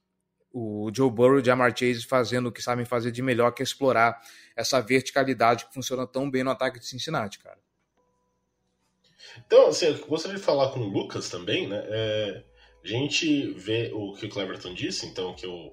[0.52, 3.62] o Joe Burrow e o Jamar Chase fazendo o que sabem fazer de melhor, que
[3.62, 4.20] é explorar
[4.56, 7.58] essa verticalidade que funciona tão bem no ataque de Cincinnati, cara.
[9.46, 11.82] Então, assim, eu gostaria de falar com o Lucas também, né?
[11.86, 12.44] É,
[12.84, 15.72] a gente vê o que o Cleverton disse, então, que o,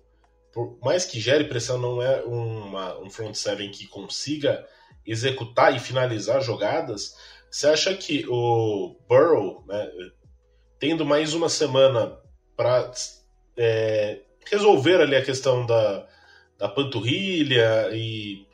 [0.54, 4.68] por mais que gere pressão, não é uma, um front seven que consiga
[5.06, 7.16] executar e finalizar jogadas.
[7.50, 9.90] Você acha que o Burrow, né,
[10.80, 12.20] tendo mais uma semana
[12.56, 12.92] para
[13.56, 16.08] é, resolver ali a questão da,
[16.58, 18.46] da panturrilha e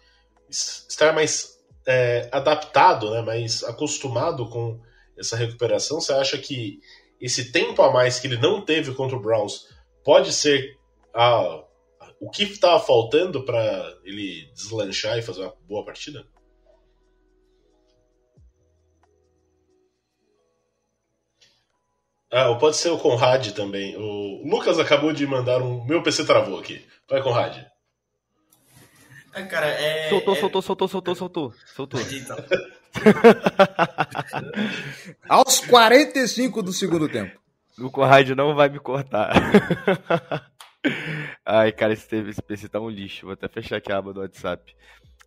[0.49, 4.79] estar mais é, adaptado, né, mais acostumado com
[5.17, 6.79] essa recuperação, você acha que
[7.19, 9.67] esse tempo a mais que ele não teve contra o Browns
[10.03, 10.77] pode ser
[11.13, 11.63] a,
[12.19, 16.25] o que estava faltando para ele deslanchar e fazer uma boa partida?
[22.33, 23.95] Ah, ou pode ser o Conrad também.
[23.95, 25.85] O Lucas acabou de mandar um.
[25.85, 26.83] Meu PC travou aqui.
[27.07, 27.63] Vai, Conrad.
[29.31, 30.09] Ah, cara, é.
[30.09, 30.39] Soltou, é...
[30.39, 31.53] soltou, soltou, soltou, soltou.
[31.75, 32.01] Soltou.
[32.01, 32.37] Então.
[35.29, 37.39] Aos 45 do segundo tempo.
[37.77, 39.31] O Conrad não vai me cortar.
[41.45, 43.27] Ai, cara, esse, esse PC tá um lixo.
[43.27, 44.75] Vou até fechar aqui a aba do WhatsApp.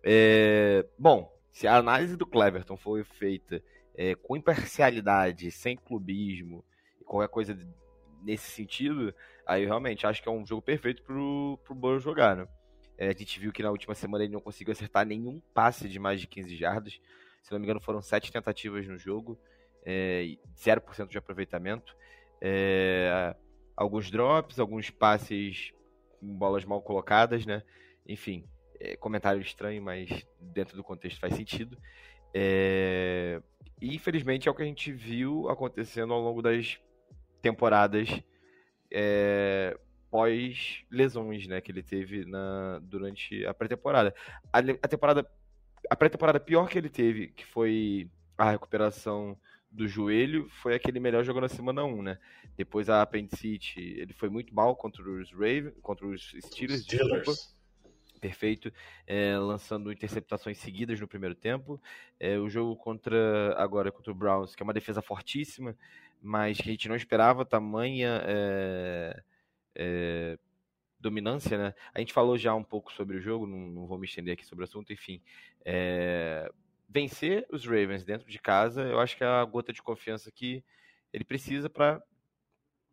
[0.03, 0.85] É...
[0.99, 3.63] Bom, se a análise do Cleverton foi feita
[3.95, 6.65] é, com imparcialidade, sem clubismo,
[7.07, 7.57] qualquer coisa
[8.23, 9.13] nesse sentido,
[9.45, 12.47] aí eu realmente acho que é um jogo perfeito pro, pro Burrow jogar, né?
[12.97, 15.99] É, a gente viu que na última semana ele não conseguiu acertar nenhum passe de
[15.99, 16.99] mais de 15 jardas.
[17.43, 19.39] Se não me engano, foram sete tentativas no jogo,
[19.85, 21.95] é, 0% de aproveitamento.
[22.41, 23.35] É,
[23.75, 25.71] alguns drops, alguns passes
[26.19, 27.61] com bolas mal colocadas, né?
[28.07, 28.43] Enfim,
[28.79, 31.77] é, comentário estranho, mas dentro do contexto faz sentido.
[32.33, 33.41] É,
[33.79, 36.79] e infelizmente é o que a gente viu acontecendo ao longo das
[37.47, 38.09] temporadas
[38.91, 39.77] é,
[40.11, 44.13] pós lesões, né, que ele teve na, durante a pré-temporada.
[44.51, 45.29] A, a, temporada,
[45.89, 49.37] a pré-temporada pior que ele teve, que foi a recuperação
[49.71, 52.17] do joelho, foi aquele melhor jogo na semana 1, né?
[52.57, 57.55] Depois a Appendicite, ele foi muito mal contra os Ravens, contra os Steelers, Steelers.
[58.19, 58.71] Perfeito,
[59.05, 61.79] é, lançando interceptações seguidas no primeiro tempo.
[62.19, 65.77] É, o jogo contra agora contra o Browns, que é uma defesa fortíssima,
[66.21, 68.21] mas que a gente não esperava tamanha
[69.75, 70.39] é,
[70.99, 71.73] dominância, né?
[71.93, 74.45] A gente falou já um pouco sobre o jogo, não, não vou me estender aqui
[74.45, 75.21] sobre o assunto, enfim.
[76.89, 80.63] Vencer os Ravens dentro de casa, eu acho que é a gota de confiança que
[81.13, 82.01] ele precisa para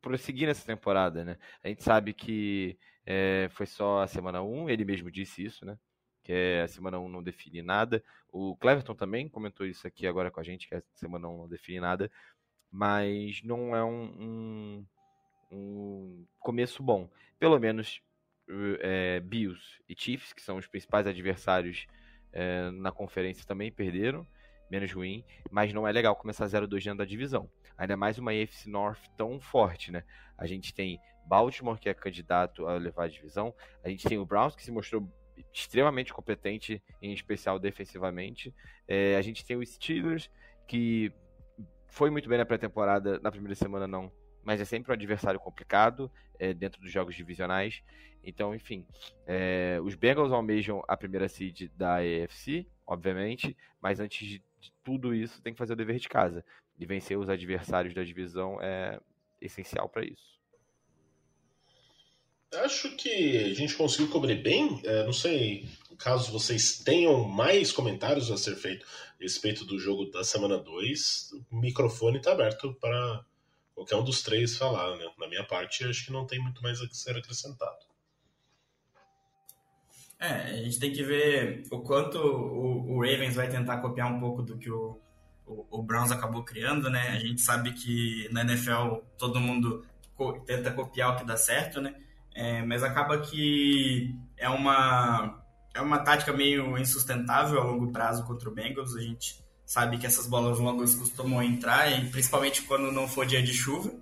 [0.03, 1.39] prosseguir nessa temporada, né?
[1.62, 5.78] A gente sabe que é, foi só a semana 1, ele mesmo disse isso, né?
[6.22, 8.02] Que é, a semana 1 não define nada.
[8.32, 11.48] O Cleverton também comentou isso aqui agora com a gente, que a semana 1 não
[11.48, 12.11] define nada
[12.74, 14.86] mas não é um, um,
[15.52, 17.09] um começo bom.
[17.38, 18.02] Pelo menos
[18.80, 21.86] é, Bills e Chiefs, que são os principais adversários
[22.32, 24.26] é, na conferência, também perderam,
[24.68, 27.48] menos ruim, mas não é legal começar 0-2 dentro da divisão.
[27.78, 30.02] Ainda mais uma AFC North tão forte, né?
[30.36, 34.27] A gente tem Baltimore, que é candidato a levar a divisão, a gente tem o
[34.27, 35.09] Browns, que se mostrou
[35.53, 38.55] extremamente competente, em especial defensivamente,
[38.87, 40.31] é, a gente tem os Steelers,
[40.66, 41.12] que
[41.89, 44.12] foi muito bem na pré-temporada, na primeira semana não,
[44.43, 47.83] mas é sempre um adversário complicado é, dentro dos jogos divisionais.
[48.22, 48.87] Então, enfim,
[49.27, 54.43] é, os Bengals almejam a primeira seed da AFC, obviamente, mas antes de
[54.83, 56.45] tudo isso tem que fazer o dever de casa.
[56.77, 58.99] e vencer os adversários da divisão é
[59.41, 60.34] essencial para isso.
[62.55, 64.80] Acho que a gente conseguiu cobrir bem.
[64.84, 68.86] É, não sei, caso vocês tenham mais comentários a ser feito
[69.18, 73.24] a respeito do jogo da semana 2, o microfone está aberto para
[73.74, 74.96] qualquer um dos três falar.
[74.96, 75.07] Né?
[75.18, 77.78] Na minha parte, acho que não tem muito mais a ser acrescentado.
[80.18, 84.20] É, a gente tem que ver o quanto o, o Ravens vai tentar copiar um
[84.20, 84.98] pouco do que o,
[85.46, 87.09] o, o, Browns acabou criando, né?
[87.09, 89.84] A gente sabe que na NFL todo mundo
[90.14, 91.94] co tenta copiar o que dá certo, né?
[92.35, 95.41] É, mas acaba que é uma,
[95.74, 98.97] é uma tática meio insustentável a longo prazo contra o Bengals.
[98.97, 103.43] A gente sabe que essas bolas longas costumam entrar, e principalmente quando não for dia
[103.43, 103.93] de chuva.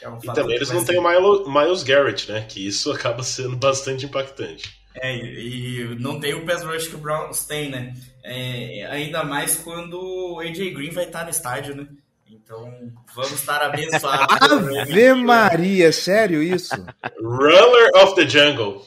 [0.00, 2.42] É um e também eles não têm o Miles Garrett, né?
[2.42, 4.78] Que isso acaba sendo bastante impactante.
[4.94, 7.94] É, e não tem o pass rush que o Browns tem, né?
[8.22, 11.86] É, ainda mais quando o AJ Green vai estar no estádio, né?
[12.30, 14.36] Então, vamos estar abençoados.
[14.82, 16.74] Ave Maria, sério isso?
[17.20, 18.84] Runner of the Jungle.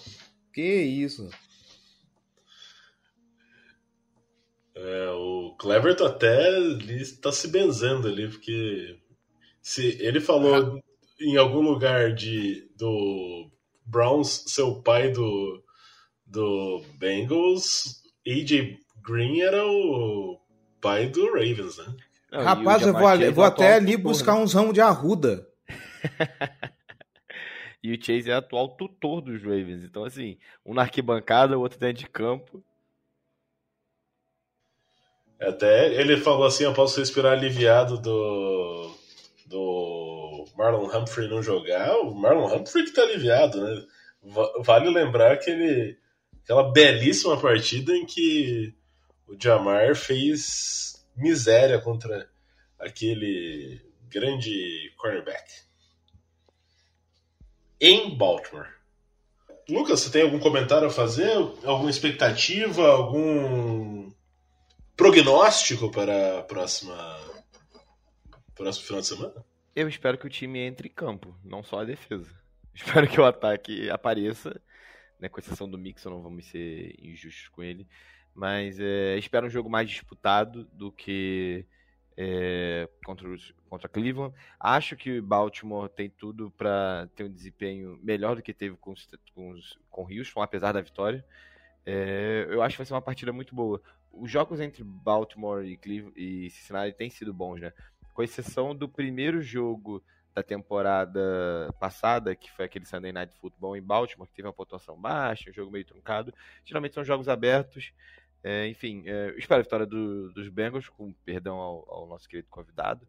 [0.53, 1.29] Que isso?
[4.75, 6.59] É, o Cleverton até
[6.99, 8.99] está se benzendo ali, porque
[9.61, 10.79] se ele falou ah.
[11.19, 13.49] em algum lugar de do
[13.85, 15.63] Browns ser o pai do,
[16.25, 20.39] do Bengals, AJ Green era o
[20.79, 21.95] pai do Ravens, né?
[22.31, 25.45] Não, Rapaz, eu vou, ali, vou até ali buscar uns ramos de arruda.
[27.83, 29.83] e o Chase é atual tutor dos Ravens.
[29.83, 32.63] Então, assim, um na arquibancada, o outro dentro de campo.
[35.41, 38.95] Até ele falou assim: eu posso respirar aliviado do,
[39.47, 41.97] do Marlon Humphrey não jogar.
[41.97, 43.83] O Marlon Humphrey que tá aliviado, né?
[44.59, 45.97] Vale lembrar que ele.
[46.43, 48.73] aquela belíssima partida em que
[49.27, 52.29] o Jamar fez miséria contra
[52.79, 55.51] aquele grande cornerback.
[57.79, 58.67] Em Baltimore.
[59.69, 61.31] Lucas, você tem algum comentário a fazer?
[61.63, 62.87] Alguma expectativa?
[62.87, 64.11] Algum
[64.95, 66.95] prognóstico para a próxima
[68.53, 69.45] próximo final de semana?
[69.75, 72.29] Eu espero que o time entre em campo, não só a defesa.
[72.73, 74.61] Espero que o ataque apareça,
[75.19, 77.87] né, com exceção do Mixon, não vamos ser injustos com ele.
[78.33, 81.65] Mas é, espero um jogo mais disputado do que
[82.17, 84.33] é, contra, os, contra Cleveland.
[84.59, 88.93] Acho que Baltimore tem tudo para ter um desempenho melhor do que teve com,
[89.33, 89.55] com,
[89.89, 91.25] com Houston, apesar da vitória.
[91.85, 93.81] É, eu acho que vai ser uma partida muito boa.
[94.11, 97.73] Os jogos entre Baltimore e, Cleveland, e Cincinnati têm sido bons, né?
[98.13, 100.03] Com exceção do primeiro jogo
[100.33, 104.95] da temporada passada, que foi aquele Sunday Night Football em Baltimore, que teve uma pontuação
[104.99, 106.33] baixa, um jogo meio truncado.
[106.63, 107.91] Geralmente são jogos abertos.
[108.43, 112.47] É, enfim, é, espero a vitória do, dos Bengals, com perdão ao, ao nosso querido
[112.49, 113.07] convidado.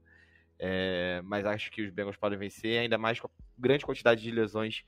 [0.59, 4.31] É, mas acho que os Bengals podem vencer, ainda mais com a grande quantidade de
[4.31, 4.85] lesões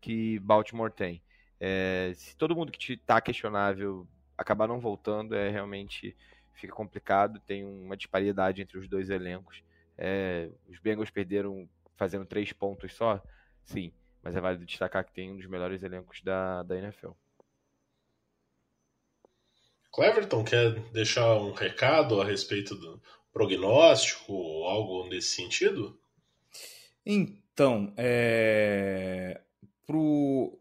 [0.00, 1.22] que Baltimore tem.
[1.60, 6.14] É, se todo mundo que está questionável acabar não voltando, é realmente
[6.52, 7.40] fica complicado.
[7.40, 9.62] Tem uma disparidade entre os dois elencos.
[9.96, 13.22] É, os Bengals perderam fazendo três pontos só,
[13.62, 13.92] sim,
[14.22, 17.12] mas é válido destacar que tem um dos melhores elencos da, da NFL.
[19.94, 23.00] Cleverton quer deixar um recado a respeito do
[23.32, 24.32] prognóstico,
[24.64, 25.96] algo nesse sentido?
[27.06, 29.40] Então, é...
[29.86, 30.58] Pro...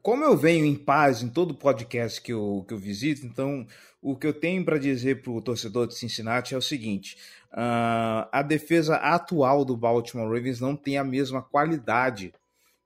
[0.00, 3.66] como eu venho em paz em todo podcast que eu, que eu visito, então
[4.00, 7.18] o que eu tenho para dizer para o torcedor de Cincinnati é o seguinte:
[7.52, 12.32] uh, a defesa atual do Baltimore Ravens não tem a mesma qualidade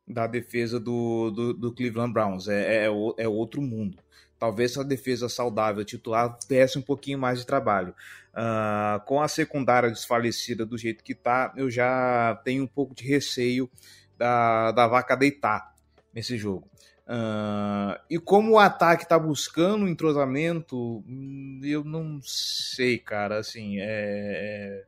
[0.09, 2.89] da defesa do, do, do Cleveland Browns, é, é,
[3.19, 4.03] é outro mundo
[4.39, 7.95] talvez se a defesa saudável titular desse um pouquinho mais de trabalho.
[8.33, 13.07] Uh, com a secundária desfalecida do jeito que está, eu já tenho um pouco de
[13.07, 13.71] receio
[14.19, 15.75] da, da vaca deitar
[16.13, 16.69] nesse jogo.
[17.07, 23.39] Uh, e como o ataque está buscando um entrosamento, hum, eu não sei, cara.
[23.39, 24.85] Assim, é, é,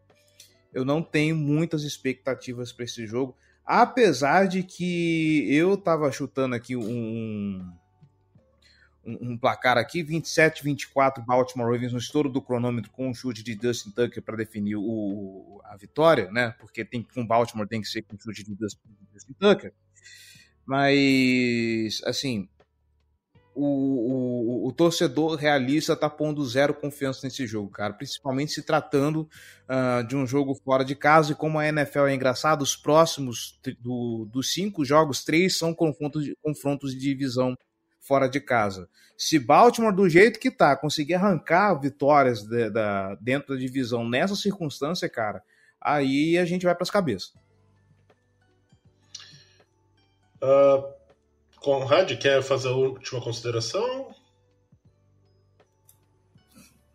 [0.72, 6.74] eu não tenho muitas expectativas para esse jogo, apesar de que eu estava chutando aqui
[6.74, 7.70] um,
[9.06, 13.54] um, um placar aqui, 27-24 Baltimore Ravens no estouro do cronômetro com um chute de
[13.54, 16.54] Dustin Tucker para definir o, a vitória, né?
[16.58, 18.80] Porque tem com Baltimore tem que ser com chute de Dustin,
[19.12, 19.72] Dustin Tucker.
[20.66, 22.48] Mas, assim,
[23.54, 27.94] o, o, o, torcedor realista tá pondo zero confiança nesse jogo, cara.
[27.94, 29.28] Principalmente se tratando
[29.66, 31.32] uh, de um jogo fora de casa.
[31.32, 36.28] E como a NFL é engraçado, os próximos do, dos cinco jogos, três são confrontos
[36.42, 37.56] confrontos de divisão
[38.06, 38.88] fora de casa.
[39.16, 44.36] Se Baltimore, do jeito que tá, conseguir arrancar vitórias de, da, dentro da divisão nessa
[44.36, 45.42] circunstância, cara,
[45.80, 47.32] aí a gente vai para as cabeças.
[50.42, 50.94] Uh,
[51.60, 54.14] Conrad, quer fazer a última consideração?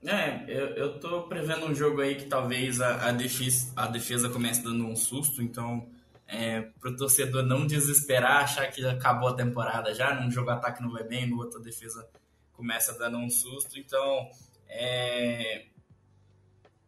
[0.05, 4.29] É, eu, eu tô prevendo um jogo aí que talvez a, a, defesa, a defesa
[4.29, 5.87] comece dando um susto, então
[6.31, 10.91] é, pro torcedor não desesperar, achar que acabou a temporada já, num jogo ataque não
[10.91, 12.07] vai bem, no outro a defesa
[12.53, 14.29] começa dando um susto, então
[14.67, 15.65] é,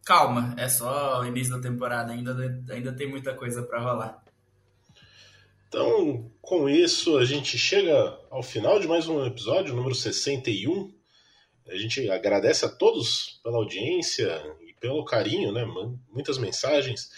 [0.05, 2.33] calma, é só o início da temporada, ainda,
[2.69, 4.23] ainda tem muita coisa para rolar.
[5.67, 10.93] Então, com isso, a gente chega ao final de mais um episódio, número 61
[11.67, 15.65] a gente agradece a todos pela audiência e pelo carinho, né?
[16.11, 17.09] Muitas mensagens,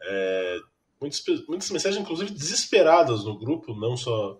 [0.00, 0.58] é,
[1.00, 4.38] muitas, muitas mensagens, inclusive desesperadas no grupo, não só.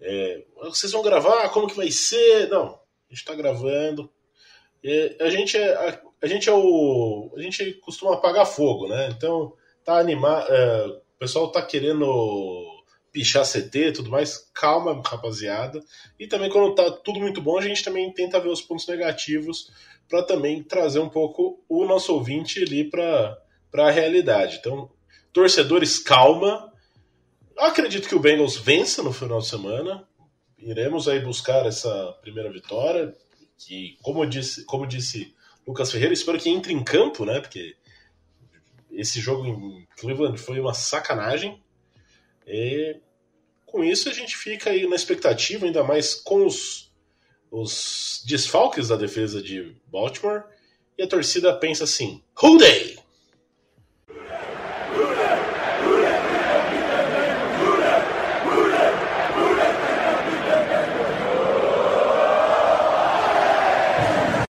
[0.00, 1.48] É, vocês vão gravar?
[1.50, 2.48] Como que vai ser?
[2.48, 4.10] Não, a gente está gravando.
[4.84, 9.08] E a gente é a, a, gente é o a gente costuma apagar fogo, né?
[9.16, 9.54] Então
[9.84, 12.04] tá animado, é, o pessoal tá querendo
[13.16, 15.82] pichar CT tudo mais, calma, rapaziada.
[16.18, 19.72] E também, quando tá tudo muito bom, a gente também tenta ver os pontos negativos
[20.06, 23.38] para também trazer um pouco o nosso ouvinte ali para
[23.74, 24.58] a realidade.
[24.60, 24.90] Então,
[25.36, 26.72] torcedores, calma.
[27.58, 30.08] Acredito que o Bengals vença no final de semana.
[30.58, 33.14] Iremos aí buscar essa primeira vitória.
[33.58, 35.34] Que, como disse, como disse
[35.66, 37.38] Lucas Ferreira, espero que entre em campo, né?
[37.38, 37.76] Porque
[38.90, 41.62] esse jogo em Cleveland foi uma sacanagem.
[42.46, 42.98] E
[43.66, 46.90] com isso a gente fica aí na expectativa, ainda mais com os,
[47.50, 50.44] os desfalques da defesa de Baltimore,
[50.96, 53.05] e a torcida pensa assim: Who day?